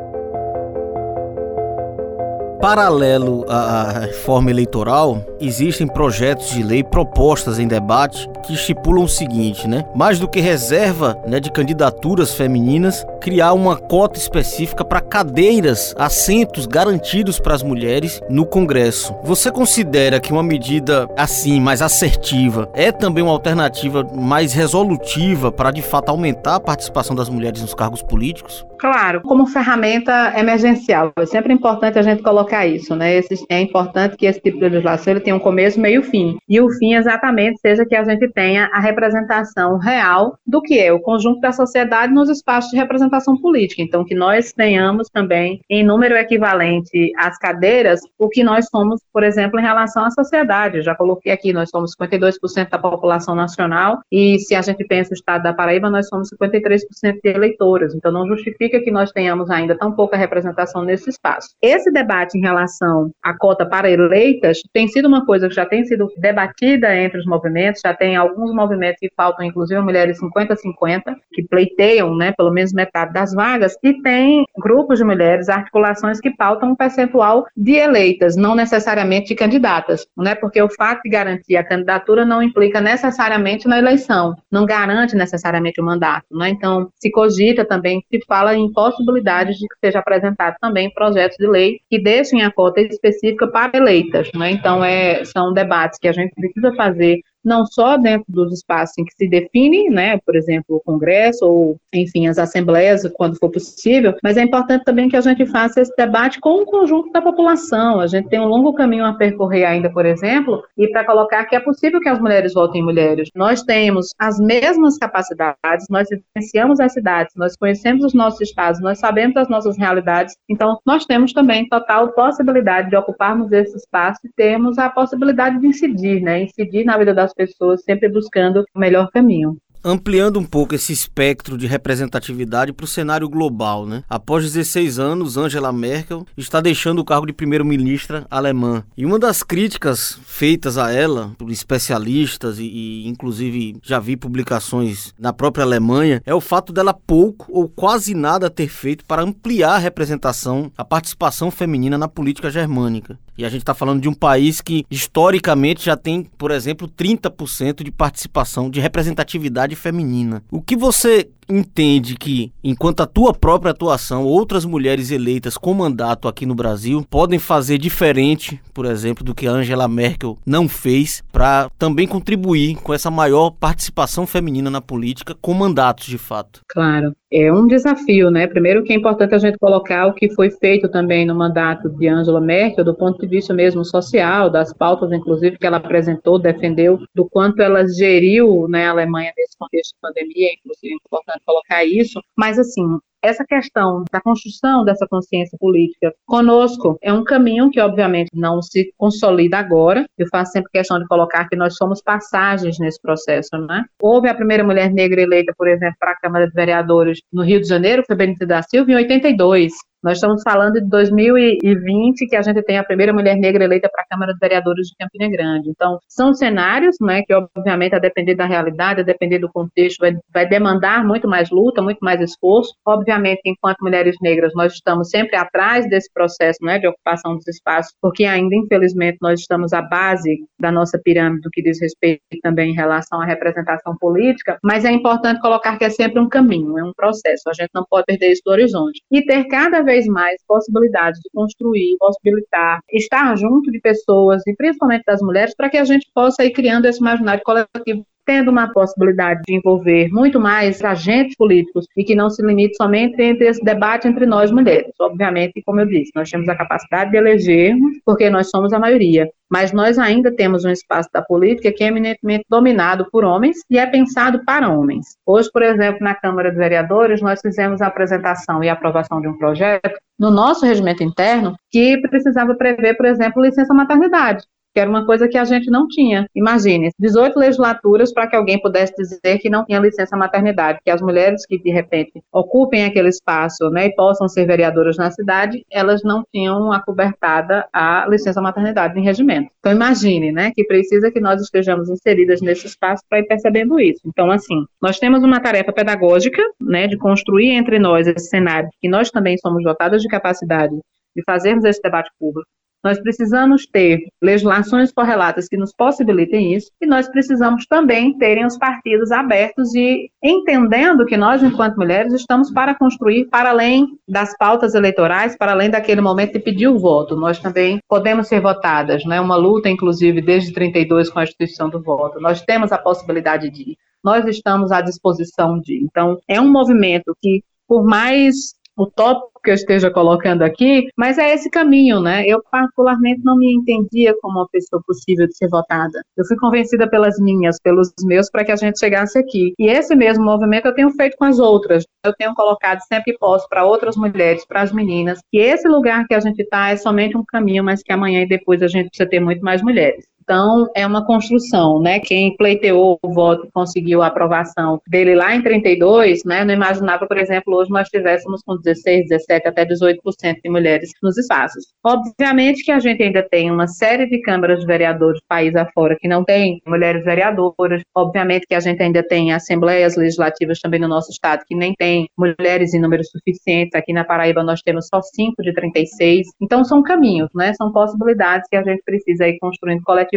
paralelo 2.63 3.43
à 3.49 3.99
reforma 3.99 4.49
eleitoral, 4.49 5.21
existem 5.41 5.85
projetos 5.85 6.49
de 6.51 6.63
lei 6.63 6.81
propostas 6.81 7.59
em 7.59 7.67
debate 7.67 8.29
que 8.41 8.53
estipulam 8.53 9.03
o 9.03 9.09
seguinte, 9.09 9.67
né? 9.67 9.83
Mais 9.93 10.17
do 10.17 10.29
que 10.29 10.39
reserva 10.39 11.21
né, 11.27 11.41
de 11.41 11.51
candidaturas 11.51 12.33
femininas, 12.33 13.05
criar 13.19 13.51
uma 13.51 13.75
cota 13.75 14.17
específica 14.17 14.85
para 14.85 15.01
cadeiras, 15.01 15.93
assentos 15.97 16.65
garantidos 16.65 17.37
para 17.37 17.53
as 17.53 17.61
mulheres 17.61 18.21
no 18.29 18.45
Congresso. 18.45 19.13
Você 19.23 19.51
considera 19.51 20.21
que 20.21 20.31
uma 20.31 20.43
medida 20.43 21.09
assim, 21.17 21.59
mais 21.59 21.81
assertiva, 21.81 22.69
é 22.73 22.93
também 22.93 23.25
uma 23.25 23.33
alternativa 23.33 24.07
mais 24.15 24.53
resolutiva 24.53 25.51
para 25.51 25.71
de 25.71 25.81
fato 25.81 26.07
aumentar 26.07 26.55
a 26.55 26.59
participação 26.61 27.13
das 27.13 27.27
mulheres 27.27 27.61
nos 27.61 27.73
cargos 27.73 28.01
políticos? 28.01 28.65
Claro, 28.77 29.21
como 29.21 29.47
ferramenta 29.47 30.33
emergencial. 30.37 31.13
É 31.17 31.25
sempre 31.25 31.53
importante 31.53 31.97
a 31.97 32.01
gente 32.01 32.21
colocar 32.21 32.52
isso, 32.61 32.95
né? 32.95 33.15
Esse, 33.15 33.45
é 33.49 33.59
importante 33.59 34.15
que 34.15 34.25
esse 34.25 34.39
tipo 34.39 34.57
de 34.57 34.63
legislação 34.63 35.13
ele 35.13 35.19
tenha 35.19 35.35
um 35.35 35.39
começo, 35.39 35.79
meio 35.79 36.01
e 36.01 36.03
fim. 36.03 36.37
E 36.47 36.59
o 36.61 36.69
fim 36.69 36.93
exatamente 36.93 37.59
seja 37.59 37.85
que 37.85 37.95
a 37.95 38.03
gente 38.03 38.27
tenha 38.29 38.69
a 38.73 38.79
representação 38.79 39.77
real 39.77 40.37
do 40.45 40.61
que 40.61 40.79
é 40.79 40.91
o 40.91 40.99
conjunto 40.99 41.39
da 41.39 41.51
sociedade 41.51 42.13
nos 42.13 42.29
espaços 42.29 42.71
de 42.71 42.77
representação 42.77 43.37
política. 43.37 43.81
Então, 43.81 44.05
que 44.05 44.15
nós 44.15 44.51
tenhamos 44.53 45.09
também, 45.09 45.61
em 45.69 45.83
número 45.83 46.15
equivalente 46.15 47.11
às 47.17 47.37
cadeiras, 47.37 48.01
o 48.17 48.29
que 48.29 48.43
nós 48.43 48.67
somos, 48.69 49.01
por 49.11 49.23
exemplo, 49.23 49.59
em 49.59 49.63
relação 49.63 50.05
à 50.05 50.11
sociedade. 50.11 50.77
Eu 50.77 50.83
já 50.83 50.95
coloquei 50.95 51.31
aqui, 51.31 51.51
nós 51.53 51.69
somos 51.69 51.95
52% 51.99 52.69
da 52.69 52.77
população 52.77 53.35
nacional 53.35 53.99
e 54.11 54.39
se 54.39 54.55
a 54.55 54.61
gente 54.61 54.83
pensa 54.85 55.11
o 55.11 55.13
estado 55.13 55.43
da 55.43 55.53
Paraíba, 55.53 55.89
nós 55.89 56.07
somos 56.07 56.29
53% 56.29 57.19
de 57.23 57.29
eleitores. 57.29 57.93
Então, 57.95 58.11
não 58.11 58.27
justifica 58.27 58.79
que 58.79 58.91
nós 58.91 59.11
tenhamos 59.11 59.49
ainda 59.49 59.77
tão 59.77 59.91
pouca 59.91 60.17
representação 60.17 60.83
nesse 60.83 61.09
espaço. 61.09 61.49
Esse 61.61 61.91
debate 61.91 62.37
em 62.37 62.41
relação 62.43 63.11
à 63.23 63.33
cota 63.35 63.65
para 63.65 63.89
eleitas 63.89 64.59
tem 64.71 64.87
sido 64.87 65.07
uma 65.07 65.25
coisa 65.25 65.47
que 65.47 65.55
já 65.55 65.65
tem 65.65 65.85
sido 65.85 66.11
debatida 66.17 66.95
entre 66.95 67.19
os 67.19 67.25
movimentos, 67.25 67.81
já 67.83 67.93
tem 67.93 68.15
alguns 68.15 68.53
movimentos 68.53 68.99
que 68.99 69.11
faltam, 69.15 69.45
inclusive 69.45 69.79
mulheres 69.81 70.19
50-50, 70.19 71.15
que 71.31 71.43
pleiteiam, 71.43 72.15
né, 72.15 72.33
pelo 72.37 72.51
menos 72.51 72.73
metade 72.73 73.13
das 73.13 73.33
vagas, 73.33 73.75
e 73.83 74.01
tem 74.01 74.45
grupos 74.57 74.99
de 74.99 75.03
mulheres, 75.03 75.49
articulações 75.49 76.19
que 76.19 76.35
pautam 76.35 76.71
um 76.71 76.75
percentual 76.75 77.45
de 77.55 77.73
eleitas, 77.73 78.35
não 78.35 78.55
necessariamente 78.55 79.29
de 79.29 79.35
candidatas, 79.35 80.05
né, 80.17 80.35
porque 80.35 80.61
o 80.61 80.69
fato 80.69 81.01
de 81.03 81.09
garantir 81.09 81.55
a 81.55 81.63
candidatura 81.63 82.25
não 82.25 82.43
implica 82.43 82.81
necessariamente 82.81 83.67
na 83.67 83.77
eleição, 83.79 84.35
não 84.51 84.65
garante 84.65 85.15
necessariamente 85.15 85.79
o 85.79 85.85
mandato, 85.85 86.25
né, 86.31 86.49
então 86.49 86.89
se 86.99 87.09
cogita 87.11 87.65
também, 87.65 88.03
se 88.09 88.19
fala 88.27 88.55
em 88.55 88.71
possibilidades 88.71 89.57
de 89.57 89.67
que 89.67 89.75
seja 89.85 89.99
apresentado 89.99 90.55
também 90.59 90.91
projetos 90.93 91.37
de 91.37 91.47
lei 91.47 91.79
que 91.89 91.99
deixem 92.23 92.41
a 92.41 92.51
cota 92.51 92.81
específica 92.81 93.47
para 93.47 93.77
eleitas. 93.77 94.29
Né? 94.33 94.51
Então, 94.51 94.83
é, 94.83 95.23
são 95.25 95.53
debates 95.53 95.99
que 95.99 96.07
a 96.07 96.13
gente 96.13 96.33
precisa 96.33 96.73
fazer 96.75 97.19
não 97.43 97.65
só 97.65 97.97
dentro 97.97 98.25
dos 98.27 98.53
espaços 98.53 98.97
em 98.97 99.05
que 99.05 99.13
se 99.13 99.27
define, 99.27 99.89
né, 99.89 100.17
por 100.25 100.35
exemplo, 100.35 100.77
o 100.77 100.81
Congresso 100.81 101.45
ou, 101.45 101.77
enfim, 101.93 102.27
as 102.27 102.37
assembleias, 102.37 103.09
quando 103.15 103.37
for 103.37 103.49
possível, 103.49 104.15
mas 104.23 104.37
é 104.37 104.41
importante 104.41 104.83
também 104.83 105.09
que 105.09 105.15
a 105.15 105.21
gente 105.21 105.45
faça 105.45 105.81
esse 105.81 105.93
debate 105.95 106.39
com 106.39 106.61
o 106.61 106.65
conjunto 106.65 107.11
da 107.11 107.21
população. 107.21 107.99
A 107.99 108.07
gente 108.07 108.29
tem 108.29 108.39
um 108.39 108.45
longo 108.45 108.73
caminho 108.73 109.05
a 109.05 109.13
percorrer 109.13 109.65
ainda, 109.65 109.89
por 109.89 110.05
exemplo, 110.05 110.63
e 110.77 110.87
para 110.89 111.05
colocar 111.05 111.45
que 111.45 111.55
é 111.55 111.59
possível 111.59 111.99
que 111.99 112.09
as 112.09 112.19
mulheres 112.19 112.53
votem 112.53 112.83
mulheres. 112.83 113.29
Nós 113.35 113.63
temos 113.63 114.13
as 114.19 114.39
mesmas 114.39 114.97
capacidades, 114.97 115.87
nós 115.89 116.07
vivenciamos 116.09 116.79
as 116.79 116.93
cidades, 116.93 117.33
nós 117.35 117.55
conhecemos 117.55 118.05
os 118.05 118.13
nossos 118.13 118.41
estados, 118.41 118.81
nós 118.81 118.99
sabemos 118.99 119.35
as 119.37 119.49
nossas 119.49 119.77
realidades, 119.77 120.35
então 120.49 120.79
nós 120.85 121.05
temos 121.05 121.33
também 121.33 121.67
total 121.67 122.11
possibilidade 122.13 122.89
de 122.89 122.95
ocuparmos 122.95 123.51
esse 123.51 123.75
espaço 123.75 124.19
e 124.23 124.29
termos 124.35 124.77
a 124.77 124.89
possibilidade 124.89 125.59
de 125.59 125.67
incidir, 125.67 126.21
né, 126.21 126.43
incidir 126.43 126.85
na 126.85 126.97
vida 126.97 127.13
das 127.13 127.32
pessoas, 127.33 127.83
sempre 127.83 128.09
buscando 128.09 128.63
o 128.73 128.79
melhor 128.79 129.09
caminho 129.11 129.57
ampliando 129.83 130.39
um 130.39 130.45
pouco 130.45 130.73
esse 130.73 130.93
espectro 130.93 131.57
de 131.57 131.67
representatividade 131.67 132.71
para 132.71 132.85
o 132.85 132.87
cenário 132.87 133.27
global, 133.27 133.85
né? 133.85 134.03
Após 134.09 134.45
16 134.45 134.97
anos, 134.97 135.35
Angela 135.35 135.73
Merkel 135.73 136.25
está 136.37 136.61
deixando 136.61 136.99
o 136.99 137.05
cargo 137.05 137.27
de 137.27 137.33
primeira-ministra 137.33 138.25
alemã. 138.31 138.83
E 138.95 139.05
uma 139.05 139.19
das 139.19 139.43
críticas 139.43 140.17
feitas 140.25 140.77
a 140.77 140.91
ela 140.91 141.33
por 141.37 141.51
especialistas 141.51 142.59
e, 142.59 142.63
e, 142.63 143.07
inclusive 143.07 143.75
já 143.83 143.99
vi 143.99 144.15
publicações 144.15 145.13
na 145.19 145.33
própria 145.33 145.65
Alemanha 145.65 146.21
é 146.25 146.33
o 146.33 146.41
fato 146.41 146.71
dela 146.71 146.93
pouco 146.93 147.47
ou 147.49 147.67
quase 147.67 148.13
nada 148.13 148.49
ter 148.49 148.67
feito 148.67 149.03
para 149.05 149.21
ampliar 149.21 149.75
a 149.75 149.79
representação, 149.79 150.71
a 150.77 150.85
participação 150.85 151.51
feminina 151.51 151.97
na 151.97 152.07
política 152.07 152.49
germânica. 152.49 153.19
E 153.37 153.45
a 153.45 153.49
gente 153.49 153.61
está 153.61 153.73
falando 153.73 154.01
de 154.01 154.07
um 154.07 154.13
país 154.13 154.61
que 154.61 154.85
historicamente 154.89 155.85
já 155.85 155.97
tem, 155.97 156.23
por 156.37 156.51
exemplo, 156.51 156.87
30% 156.87 157.83
de 157.83 157.91
participação, 157.91 158.69
de 158.69 158.79
representatividade 158.79 159.75
feminina. 159.75 160.43
O 160.51 160.61
que 160.61 160.75
você 160.75 161.29
entende 161.49 162.15
que, 162.15 162.51
enquanto 162.63 163.01
a 163.01 163.07
tua 163.07 163.33
própria 163.33 163.71
atuação, 163.71 164.25
outras 164.25 164.65
mulheres 164.65 165.11
eleitas 165.11 165.57
com 165.57 165.73
mandato 165.73 166.27
aqui 166.27 166.45
no 166.45 166.55
Brasil 166.55 167.05
podem 167.09 167.39
fazer 167.39 167.77
diferente, 167.77 168.59
por 168.73 168.85
exemplo, 168.85 169.23
do 169.23 169.35
que 169.35 169.47
a 169.47 169.51
Angela 169.51 169.87
Merkel 169.87 170.37
não 170.45 170.67
fez, 170.67 171.23
para 171.31 171.69
também 171.77 172.07
contribuir 172.07 172.75
com 172.77 172.93
essa 172.93 173.11
maior 173.11 173.51
participação 173.51 174.25
feminina 174.25 174.69
na 174.69 174.81
política 174.81 175.35
com 175.41 175.53
mandatos 175.53 176.05
de 176.05 176.17
fato? 176.17 176.61
Claro. 176.67 177.13
É 177.35 177.51
um 177.51 177.65
desafio, 177.65 178.29
né? 178.29 178.45
Primeiro 178.45 178.83
que 178.83 178.93
é 178.93 178.95
importante 178.95 179.33
a 179.33 179.39
gente 179.39 179.57
colocar 179.57 180.05
o 180.05 180.13
que 180.13 180.29
foi 180.35 180.51
feito 180.51 180.87
também 180.87 181.25
no 181.25 181.33
mandato 181.33 181.89
de 181.89 182.07
Angela 182.07 182.39
Merkel, 182.39 182.85
do 182.85 182.93
ponto 182.93 183.19
de 183.19 183.25
vista 183.25 183.51
mesmo 183.51 183.83
social, 183.83 184.51
das 184.51 184.71
pautas, 184.71 185.11
inclusive, 185.11 185.57
que 185.57 185.65
ela 185.65 185.77
apresentou, 185.77 186.37
defendeu, 186.37 186.99
do 187.15 187.27
quanto 187.27 187.59
ela 187.59 187.87
geriu 187.87 188.67
né, 188.67 188.85
a 188.85 188.91
Alemanha 188.91 189.33
nesse 189.35 189.57
contexto 189.57 189.95
de 189.95 189.99
pandemia, 189.99 190.49
inclusive 190.53 190.95
é 191.27 191.32
importante 191.33 191.43
colocar 191.45 191.83
isso, 191.83 192.21
mas 192.37 192.59
assim, 192.59 192.97
essa 193.21 193.45
questão 193.45 194.03
da 194.11 194.19
construção 194.19 194.83
dessa 194.83 195.07
consciência 195.07 195.57
política 195.57 196.13
conosco 196.25 196.97
é 197.01 197.13
um 197.13 197.23
caminho 197.23 197.69
que, 197.69 197.79
obviamente, 197.79 198.29
não 198.33 198.61
se 198.61 198.93
consolida 198.97 199.57
agora. 199.57 200.05
Eu 200.17 200.27
faço 200.27 200.51
sempre 200.51 200.69
questão 200.71 200.99
de 200.99 201.07
colocar 201.07 201.47
que 201.47 201.55
nós 201.55 201.75
somos 201.75 202.01
passagens 202.01 202.77
nesse 202.79 203.01
processo, 203.01 203.57
né? 203.57 203.85
Houve 204.01 204.27
a 204.27 204.35
primeira 204.35 204.63
mulher 204.63 204.91
negra 204.91 205.21
eleita, 205.21 205.53
por 205.57 205.69
exemplo, 205.69 205.95
para 205.99 206.11
a 206.11 206.19
Câmara 206.19 206.47
de 206.47 206.53
Vereadores 206.53 207.19
no 207.31 207.43
Rio 207.43 207.61
de 207.61 207.67
Janeiro, 207.67 208.03
foi 208.05 208.15
Benita 208.15 208.45
da 208.45 208.61
Silva, 208.61 208.91
em 208.91 208.95
82. 208.95 209.71
Nós 210.03 210.17
estamos 210.17 210.41
falando 210.43 210.73
de 210.73 210.89
2020, 210.89 212.27
que 212.27 212.35
a 212.35 212.41
gente 212.41 212.61
tem 212.63 212.77
a 212.77 212.83
primeira 212.83 213.13
mulher 213.13 213.37
negra 213.37 213.63
eleita 213.63 213.87
para 213.89 214.03
a 214.03 214.05
Câmara 214.05 214.33
de 214.33 214.39
Vereadores 214.39 214.87
de 214.87 214.95
Campina 214.99 215.29
Grande. 215.31 215.69
Então, 215.69 215.97
são 216.09 216.33
cenários, 216.33 216.97
né, 216.99 217.21
que 217.25 217.33
obviamente, 217.33 217.95
a 217.95 217.99
depender 217.99 218.35
da 218.35 218.45
realidade, 218.45 218.99
a 218.99 219.03
depender 219.05 219.39
do 219.39 219.49
contexto, 219.49 219.99
vai, 219.99 220.11
vai 220.33 220.45
demandar 220.45 221.05
muito 221.05 221.25
mais 221.25 221.49
luta, 221.49 221.81
muito 221.81 221.99
mais 222.01 222.19
esforço. 222.19 222.73
Obviamente, 222.85 223.43
enquanto 223.45 223.77
mulheres 223.81 224.17
negras, 224.21 224.51
nós 224.53 224.73
estamos 224.73 225.09
sempre 225.09 225.37
atrás 225.37 225.87
desse 225.87 226.11
processo, 226.11 226.59
né, 226.61 226.79
de 226.79 226.87
ocupação 226.87 227.35
dos 227.35 227.47
espaços, 227.47 227.93
porque 228.01 228.25
ainda, 228.25 228.53
infelizmente, 228.57 229.19
nós 229.21 229.39
estamos 229.39 229.71
à 229.71 229.81
base 229.81 230.37
da 230.59 230.69
nossa 230.69 230.99
pirâmide, 231.01 231.43
do 231.43 231.49
que 231.49 231.63
diz 231.63 231.79
respeito 231.79 232.21
também 232.41 232.71
em 232.71 232.75
relação 232.75 233.21
à 233.21 233.25
representação 233.25 233.95
política, 233.97 234.57
mas 234.61 234.83
é 234.83 234.91
importante 234.91 235.39
colocar 235.39 235.77
que 235.77 235.85
é 235.85 235.89
sempre 235.89 236.19
um 236.19 236.27
caminho, 236.27 236.77
é 236.77 236.83
um 236.83 236.91
processo. 236.93 237.49
A 237.49 237.53
gente 237.53 237.69
não 237.73 237.85
pode 237.89 238.03
perder 238.05 238.33
isso 238.33 238.41
do 238.45 238.51
horizonte. 238.51 239.01
E 239.09 239.23
ter 239.25 239.45
cada 239.45 239.81
vez 239.81 239.92
vez 239.93 240.07
mais 240.07 240.41
possibilidades 240.47 241.19
de 241.21 241.29
construir, 241.33 241.95
possibilitar, 241.99 242.79
estar 242.91 243.35
junto 243.37 243.71
de 243.71 243.79
pessoas, 243.79 244.41
e 244.47 244.55
principalmente 244.55 245.03
das 245.05 245.21
mulheres, 245.21 245.53
para 245.55 245.69
que 245.69 245.77
a 245.77 245.85
gente 245.85 246.09
possa 246.13 246.43
ir 246.43 246.51
criando 246.51 246.85
esse 246.85 246.99
imaginário 246.99 247.43
coletivo 247.43 248.05
tendo 248.25 248.51
uma 248.51 248.71
possibilidade 248.71 249.41
de 249.45 249.55
envolver 249.55 250.09
muito 250.09 250.39
mais 250.39 250.83
agentes 250.83 251.35
políticos 251.35 251.85
e 251.97 252.03
que 252.03 252.15
não 252.15 252.29
se 252.29 252.45
limite 252.45 252.75
somente 252.75 253.21
entre 253.21 253.47
esse 253.47 253.63
debate 253.63 254.07
entre 254.07 254.25
nós 254.25 254.51
mulheres. 254.51 254.93
Obviamente, 254.99 255.61
como 255.65 255.79
eu 255.79 255.85
disse, 255.85 256.11
nós 256.15 256.29
temos 256.29 256.47
a 256.49 256.55
capacidade 256.55 257.11
de 257.11 257.17
elegermos, 257.17 257.97
porque 258.05 258.29
nós 258.29 258.49
somos 258.49 258.73
a 258.73 258.79
maioria, 258.79 259.29
mas 259.49 259.71
nós 259.71 259.99
ainda 259.99 260.31
temos 260.35 260.65
um 260.65 260.69
espaço 260.69 261.09
da 261.13 261.21
política 261.21 261.71
que 261.71 261.83
é 261.83 261.87
eminentemente 261.87 262.45
dominado 262.49 263.07
por 263.11 263.23
homens 263.23 263.57
e 263.69 263.77
é 263.77 263.85
pensado 263.85 264.43
para 264.45 264.69
homens. 264.69 265.17
Hoje, 265.25 265.49
por 265.51 265.61
exemplo, 265.61 265.99
na 266.01 266.15
Câmara 266.15 266.51
de 266.51 266.57
Vereadores, 266.57 267.21
nós 267.21 267.41
fizemos 267.41 267.81
a 267.81 267.87
apresentação 267.87 268.63
e 268.63 268.69
aprovação 268.69 269.21
de 269.21 269.27
um 269.27 269.37
projeto 269.37 269.99
no 270.19 270.31
nosso 270.31 270.65
regimento 270.65 271.03
interno 271.03 271.55
que 271.69 271.97
precisava 272.01 272.55
prever, 272.55 272.95
por 272.95 273.05
exemplo, 273.05 273.43
licença 273.43 273.73
maternidade 273.73 274.43
que 274.73 274.79
era 274.79 274.89
uma 274.89 275.05
coisa 275.05 275.27
que 275.27 275.37
a 275.37 275.45
gente 275.45 275.69
não 275.69 275.87
tinha. 275.87 276.27
Imagine, 276.35 276.89
18 276.99 277.37
legislaturas 277.37 278.13
para 278.13 278.27
que 278.27 278.35
alguém 278.35 278.59
pudesse 278.59 278.93
dizer 278.95 279.37
que 279.39 279.49
não 279.49 279.63
tinha 279.65 279.79
licença 279.79 280.17
maternidade, 280.17 280.79
que 280.83 280.89
as 280.89 281.01
mulheres 281.01 281.45
que 281.45 281.57
de 281.57 281.71
repente 281.71 282.21
ocupem 282.31 282.85
aquele 282.85 283.09
espaço, 283.09 283.69
né, 283.69 283.85
e 283.85 283.95
possam 283.95 284.27
ser 284.27 284.45
vereadoras 284.45 284.97
na 284.97 285.11
cidade, 285.11 285.63
elas 285.71 286.01
não 286.03 286.23
tinham 286.31 286.71
acobertada 286.71 287.67
a 287.71 288.05
licença 288.07 288.41
maternidade 288.41 288.99
em 288.99 289.03
regimento. 289.03 289.49
Então 289.59 289.71
imagine, 289.71 290.31
né, 290.31 290.51
que 290.53 290.63
precisa 290.63 291.11
que 291.11 291.19
nós 291.19 291.41
estejamos 291.41 291.89
inseridas 291.89 292.41
nesse 292.41 292.67
espaço 292.67 293.03
para 293.09 293.19
ir 293.19 293.27
percebendo 293.27 293.79
isso. 293.79 294.01
Então 294.05 294.31
assim, 294.31 294.65
nós 294.81 294.99
temos 294.99 295.23
uma 295.23 295.39
tarefa 295.39 295.71
pedagógica, 295.71 296.41
né, 296.59 296.87
de 296.87 296.97
construir 296.97 297.51
entre 297.51 297.77
nós 297.79 298.07
esse 298.07 298.27
cenário 298.27 298.69
que 298.81 298.89
nós 298.89 299.09
também 299.11 299.37
somos 299.37 299.63
dotadas 299.63 300.01
de 300.01 300.07
capacidade 300.07 300.75
de 301.15 301.23
fazermos 301.23 301.63
esse 301.65 301.81
debate 301.81 302.09
público, 302.19 302.49
nós 302.83 302.99
precisamos 302.99 303.65
ter 303.65 304.07
legislações 304.21 304.91
correlatas 304.91 305.47
que 305.47 305.57
nos 305.57 305.73
possibilitem 305.73 306.53
isso, 306.53 306.69
e 306.81 306.85
nós 306.85 307.07
precisamos 307.07 307.65
também 307.65 308.17
terem 308.17 308.45
os 308.45 308.57
partidos 308.57 309.11
abertos 309.11 309.73
e 309.73 310.09
entendendo 310.21 311.05
que 311.05 311.15
nós, 311.15 311.41
enquanto 311.41 311.77
mulheres, 311.77 312.13
estamos 312.13 312.51
para 312.51 312.75
construir 312.75 313.25
para 313.29 313.51
além 313.51 313.87
das 314.07 314.35
pautas 314.37 314.75
eleitorais, 314.75 315.37
para 315.37 315.53
além 315.53 315.69
daquele 315.69 316.01
momento 316.01 316.33
de 316.33 316.39
pedir 316.39 316.67
o 316.67 316.77
voto. 316.77 317.15
Nós 317.15 317.39
também 317.39 317.79
podemos 317.87 318.27
ser 318.27 318.41
votadas, 318.41 319.05
né? 319.05 319.21
Uma 319.21 319.35
luta, 319.35 319.69
inclusive, 319.69 320.21
desde 320.21 320.53
32 320.53 321.09
com 321.09 321.19
a 321.19 321.23
instituição 321.23 321.69
do 321.69 321.81
voto. 321.81 322.19
Nós 322.19 322.41
temos 322.41 322.71
a 322.71 322.77
possibilidade 322.77 323.49
de 323.49 323.77
nós 324.03 324.25
estamos 324.25 324.71
à 324.71 324.81
disposição 324.81 325.59
de. 325.59 325.81
Então, 325.81 326.19
é 326.27 326.39
um 326.41 326.51
movimento 326.51 327.15
que, 327.21 327.41
por 327.65 327.85
mais 327.85 328.53
utópico 328.77 329.32
que 329.43 329.51
eu 329.51 329.55
esteja 329.55 329.91
colocando 329.91 330.41
aqui, 330.43 330.87
mas 330.97 331.17
é 331.17 331.33
esse 331.33 331.49
caminho, 331.49 331.99
né? 331.99 332.23
Eu 332.25 332.41
particularmente 332.51 333.21
não 333.23 333.37
me 333.37 333.53
entendia 333.53 334.15
como 334.21 334.39
uma 334.39 334.47
pessoa 334.49 334.81
possível 334.85 335.27
de 335.27 335.35
ser 335.35 335.49
votada. 335.49 336.01
Eu 336.17 336.25
fui 336.25 336.37
convencida 336.37 336.89
pelas 336.89 337.19
minhas, 337.19 337.57
pelos 337.61 337.91
meus, 338.03 338.29
para 338.29 338.45
que 338.45 338.51
a 338.51 338.55
gente 338.55 338.79
chegasse 338.79 339.17
aqui. 339.17 339.53
E 339.59 339.67
esse 339.67 339.95
mesmo 339.95 340.23
movimento 340.23 340.67
eu 340.67 340.73
tenho 340.73 340.89
feito 340.91 341.17
com 341.17 341.25
as 341.25 341.39
outras. 341.39 341.83
Eu 342.05 342.13
tenho 342.13 342.33
colocado 342.33 342.79
sempre 342.81 343.13
que 343.13 343.19
posso 343.19 343.47
para 343.49 343.65
outras 343.65 343.95
mulheres, 343.95 344.45
para 344.45 344.61
as 344.61 344.71
meninas, 344.71 345.19
que 345.31 345.37
esse 345.37 345.67
lugar 345.67 346.05
que 346.07 346.13
a 346.13 346.19
gente 346.19 346.41
está 346.41 346.69
é 346.69 346.75
somente 346.75 347.17
um 347.17 347.23
caminho, 347.25 347.63
mas 347.63 347.83
que 347.83 347.91
amanhã 347.91 348.21
e 348.21 348.27
depois 348.27 348.61
a 348.61 348.67
gente 348.67 348.89
precisa 348.89 349.09
ter 349.09 349.19
muito 349.19 349.41
mais 349.41 349.61
mulheres. 349.61 350.05
Então, 350.23 350.69
é 350.73 350.87
uma 350.87 351.05
construção, 351.05 351.81
né? 351.81 351.99
Quem 351.99 352.35
pleiteou 352.37 352.97
o 353.03 353.13
voto 353.13 353.47
conseguiu 353.53 354.01
a 354.01 354.07
aprovação 354.07 354.81
dele 354.87 355.15
lá 355.15 355.35
em 355.35 355.41
32, 355.41 356.23
né? 356.23 356.45
Não 356.45 356.53
imaginava, 356.53 357.05
por 357.05 357.17
exemplo, 357.17 357.55
hoje 357.55 357.69
nós 357.69 357.89
tivéssemos 357.89 358.41
com 358.41 358.55
16, 358.55 359.09
17, 359.09 359.47
até 359.49 359.65
18% 359.65 359.97
de 360.41 360.49
mulheres 360.49 360.91
nos 361.03 361.17
espaços. 361.17 361.65
Obviamente 361.83 362.63
que 362.63 362.71
a 362.71 362.79
gente 362.79 363.03
ainda 363.03 363.21
tem 363.21 363.51
uma 363.51 363.67
série 363.67 364.07
de 364.07 364.21
câmaras 364.21 364.61
de 364.61 364.65
vereadores 364.65 365.19
país 365.27 365.53
afora 365.55 365.97
que 365.99 366.07
não 366.07 366.23
tem 366.23 366.61
mulheres 366.65 367.03
vereadoras. 367.03 367.81
Obviamente 367.93 368.47
que 368.47 368.55
a 368.55 368.61
gente 368.61 368.81
ainda 368.81 369.03
tem 369.03 369.33
assembleias 369.33 369.97
legislativas 369.97 370.59
também 370.59 370.79
no 370.79 370.87
nosso 370.87 371.11
estado 371.11 371.43
que 371.45 371.55
nem 371.55 371.73
tem 371.73 372.07
mulheres 372.17 372.73
em 372.73 372.79
números 372.79 373.09
suficientes. 373.09 373.75
Aqui 373.75 373.91
na 373.91 374.05
Paraíba 374.05 374.41
nós 374.41 374.61
temos 374.61 374.87
só 374.87 375.01
5 375.01 375.43
de 375.43 375.53
36. 375.53 376.27
Então, 376.41 376.63
são 376.63 376.81
caminhos, 376.81 377.29
né? 377.35 377.53
São 377.55 377.73
possibilidades 377.73 378.47
que 378.49 378.55
a 378.55 378.63
gente 378.63 378.81
precisa 378.85 379.27
ir 379.27 379.37
construindo 379.39 379.81
coletivamente 379.83 380.12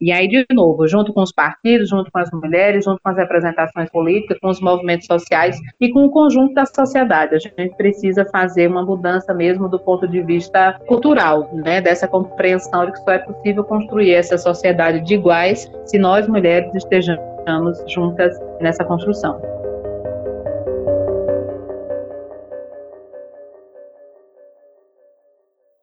e 0.00 0.12
aí, 0.12 0.28
de 0.28 0.44
novo, 0.52 0.86
junto 0.86 1.12
com 1.12 1.22
os 1.22 1.32
partidos, 1.32 1.88
junto 1.88 2.10
com 2.10 2.18
as 2.18 2.30
mulheres, 2.30 2.84
junto 2.84 3.00
com 3.02 3.08
as 3.10 3.16
representações 3.16 3.90
políticas, 3.90 4.38
com 4.40 4.48
os 4.48 4.60
movimentos 4.60 5.06
sociais 5.06 5.58
e 5.80 5.90
com 5.90 6.04
o 6.04 6.10
conjunto 6.10 6.54
da 6.54 6.66
sociedade. 6.66 7.34
A 7.34 7.38
gente 7.38 7.76
precisa 7.76 8.24
fazer 8.26 8.68
uma 8.68 8.84
mudança 8.84 9.32
mesmo 9.32 9.68
do 9.68 9.78
ponto 9.78 10.06
de 10.06 10.22
vista 10.22 10.78
cultural, 10.86 11.50
né? 11.54 11.80
Dessa 11.80 12.06
compreensão 12.06 12.86
de 12.86 12.92
que 12.92 12.98
só 12.98 13.12
é 13.12 13.18
possível 13.18 13.64
construir 13.64 14.14
essa 14.14 14.36
sociedade 14.38 15.00
de 15.00 15.14
iguais 15.14 15.70
se 15.86 15.98
nós 15.98 16.26
mulheres 16.28 16.74
estejamos 16.74 17.84
juntas 17.88 18.38
nessa 18.60 18.84
construção. 18.84 19.61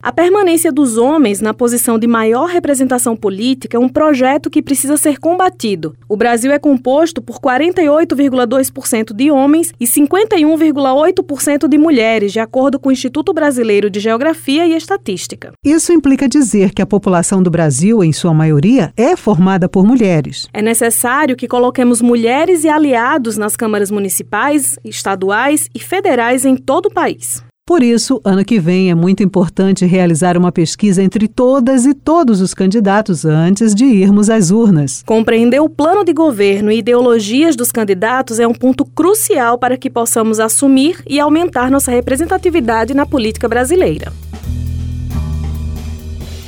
A 0.09 0.11
permanência 0.11 0.71
dos 0.71 0.97
homens 0.97 1.39
na 1.39 1.53
posição 1.53 1.99
de 1.99 2.07
maior 2.07 2.47
representação 2.49 3.15
política 3.15 3.77
é 3.77 3.79
um 3.79 3.87
projeto 3.87 4.49
que 4.49 4.59
precisa 4.59 4.97
ser 4.97 5.19
combatido. 5.19 5.95
O 6.09 6.17
Brasil 6.17 6.51
é 6.51 6.57
composto 6.57 7.21
por 7.21 7.39
48,2% 7.39 9.13
de 9.13 9.29
homens 9.29 9.71
e 9.79 9.85
51,8% 9.85 11.67
de 11.67 11.77
mulheres, 11.77 12.33
de 12.33 12.39
acordo 12.39 12.79
com 12.79 12.89
o 12.89 12.91
Instituto 12.91 13.31
Brasileiro 13.35 13.87
de 13.87 13.99
Geografia 13.99 14.65
e 14.65 14.75
Estatística. 14.75 15.51
Isso 15.63 15.93
implica 15.93 16.27
dizer 16.27 16.73
que 16.73 16.81
a 16.81 16.87
população 16.87 17.43
do 17.43 17.51
Brasil, 17.51 18.03
em 18.03 18.11
sua 18.11 18.33
maioria, 18.33 18.91
é 18.97 19.15
formada 19.15 19.69
por 19.69 19.85
mulheres. 19.85 20.47
É 20.51 20.59
necessário 20.63 21.35
que 21.35 21.47
coloquemos 21.47 22.01
mulheres 22.01 22.63
e 22.63 22.67
aliados 22.67 23.37
nas 23.37 23.55
câmaras 23.55 23.91
municipais, 23.91 24.79
estaduais 24.83 25.69
e 25.71 25.79
federais 25.79 26.45
em 26.45 26.55
todo 26.55 26.87
o 26.87 26.91
país. 26.91 27.47
Por 27.69 27.83
isso, 27.83 28.19
ano 28.25 28.43
que 28.43 28.59
vem 28.59 28.89
é 28.89 28.95
muito 28.95 29.21
importante 29.21 29.85
realizar 29.85 30.35
uma 30.35 30.51
pesquisa 30.51 31.03
entre 31.03 31.27
todas 31.27 31.85
e 31.85 31.93
todos 31.93 32.41
os 32.41 32.51
candidatos 32.51 33.25
antes 33.25 33.75
de 33.75 33.85
irmos 33.85 34.27
às 34.27 34.49
urnas. 34.49 35.03
Compreender 35.05 35.59
o 35.59 35.69
plano 35.69 36.03
de 36.03 36.11
governo 36.11 36.71
e 36.71 36.79
ideologias 36.79 37.55
dos 37.55 37.71
candidatos 37.71 38.39
é 38.39 38.47
um 38.47 38.55
ponto 38.55 38.83
crucial 38.83 39.55
para 39.59 39.77
que 39.77 39.87
possamos 39.87 40.39
assumir 40.39 41.03
e 41.07 41.19
aumentar 41.19 41.69
nossa 41.69 41.91
representatividade 41.91 42.95
na 42.95 43.05
política 43.05 43.47
brasileira. 43.47 44.11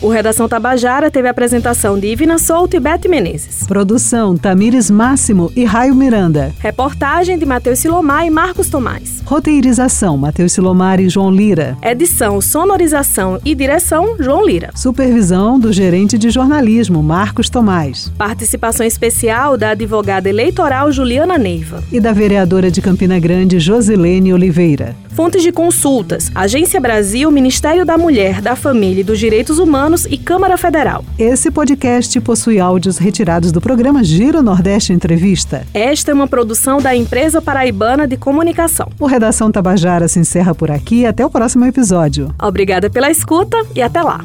O 0.01 0.09
Redação 0.09 0.49
Tabajara 0.49 1.11
teve 1.11 1.27
a 1.27 1.31
apresentação 1.31 1.99
de 1.99 2.07
Ivina 2.07 2.39
Souto 2.39 2.75
e 2.75 2.79
Bete 2.79 3.07
Menezes. 3.07 3.67
Produção 3.67 4.35
Tamires 4.35 4.89
Máximo 4.89 5.51
e 5.55 5.63
Raio 5.63 5.93
Miranda. 5.93 6.51
Reportagem 6.57 7.37
de 7.37 7.45
Matheus 7.45 7.77
Silomar 7.77 8.25
e 8.25 8.31
Marcos 8.31 8.67
Tomás. 8.67 9.21
Roteirização 9.23 10.17
Matheus 10.17 10.53
Silomar 10.53 10.99
e 10.99 11.07
João 11.07 11.29
Lira. 11.29 11.77
Edição, 11.83 12.41
sonorização 12.41 13.39
e 13.45 13.53
direção 13.53 14.15
João 14.19 14.43
Lira. 14.43 14.71
Supervisão 14.73 15.59
do 15.59 15.71
gerente 15.71 16.17
de 16.17 16.31
jornalismo 16.31 17.03
Marcos 17.03 17.47
Tomás. 17.47 18.11
Participação 18.17 18.83
especial 18.83 19.55
da 19.55 19.69
advogada 19.69 20.27
eleitoral 20.27 20.91
Juliana 20.91 21.37
Neiva. 21.37 21.83
E 21.91 21.99
da 21.99 22.11
vereadora 22.11 22.71
de 22.71 22.81
Campina 22.81 23.19
Grande 23.19 23.59
Josilene 23.59 24.33
Oliveira. 24.33 24.95
Fontes 25.13 25.43
de 25.43 25.51
consultas: 25.51 26.31
Agência 26.33 26.79
Brasil, 26.79 27.29
Ministério 27.29 27.85
da 27.85 27.97
Mulher, 27.97 28.41
da 28.41 28.55
Família 28.55 29.01
e 29.01 29.03
dos 29.03 29.19
Direitos 29.19 29.59
Humanos 29.91 30.05
e 30.05 30.17
Câmara 30.17 30.57
Federal. 30.57 31.03
Esse 31.19 31.51
podcast 31.51 32.19
possui 32.21 32.59
áudios 32.59 32.97
retirados 32.97 33.51
do 33.51 33.59
programa 33.59 34.03
Giro 34.03 34.41
Nordeste 34.41 34.93
Entrevista. 34.93 35.65
Esta 35.73 36.11
é 36.11 36.13
uma 36.13 36.27
produção 36.27 36.77
da 36.81 36.95
Empresa 36.95 37.41
Paraibana 37.41 38.07
de 38.07 38.15
Comunicação. 38.15 38.89
O 38.99 39.05
Redação 39.05 39.51
Tabajara 39.51 40.07
se 40.07 40.19
encerra 40.19 40.55
por 40.55 40.71
aqui. 40.71 41.05
Até 41.05 41.25
o 41.25 41.29
próximo 41.29 41.65
episódio. 41.65 42.33
Obrigada 42.41 42.89
pela 42.89 43.11
escuta 43.11 43.57
e 43.75 43.81
até 43.81 44.01
lá. 44.01 44.23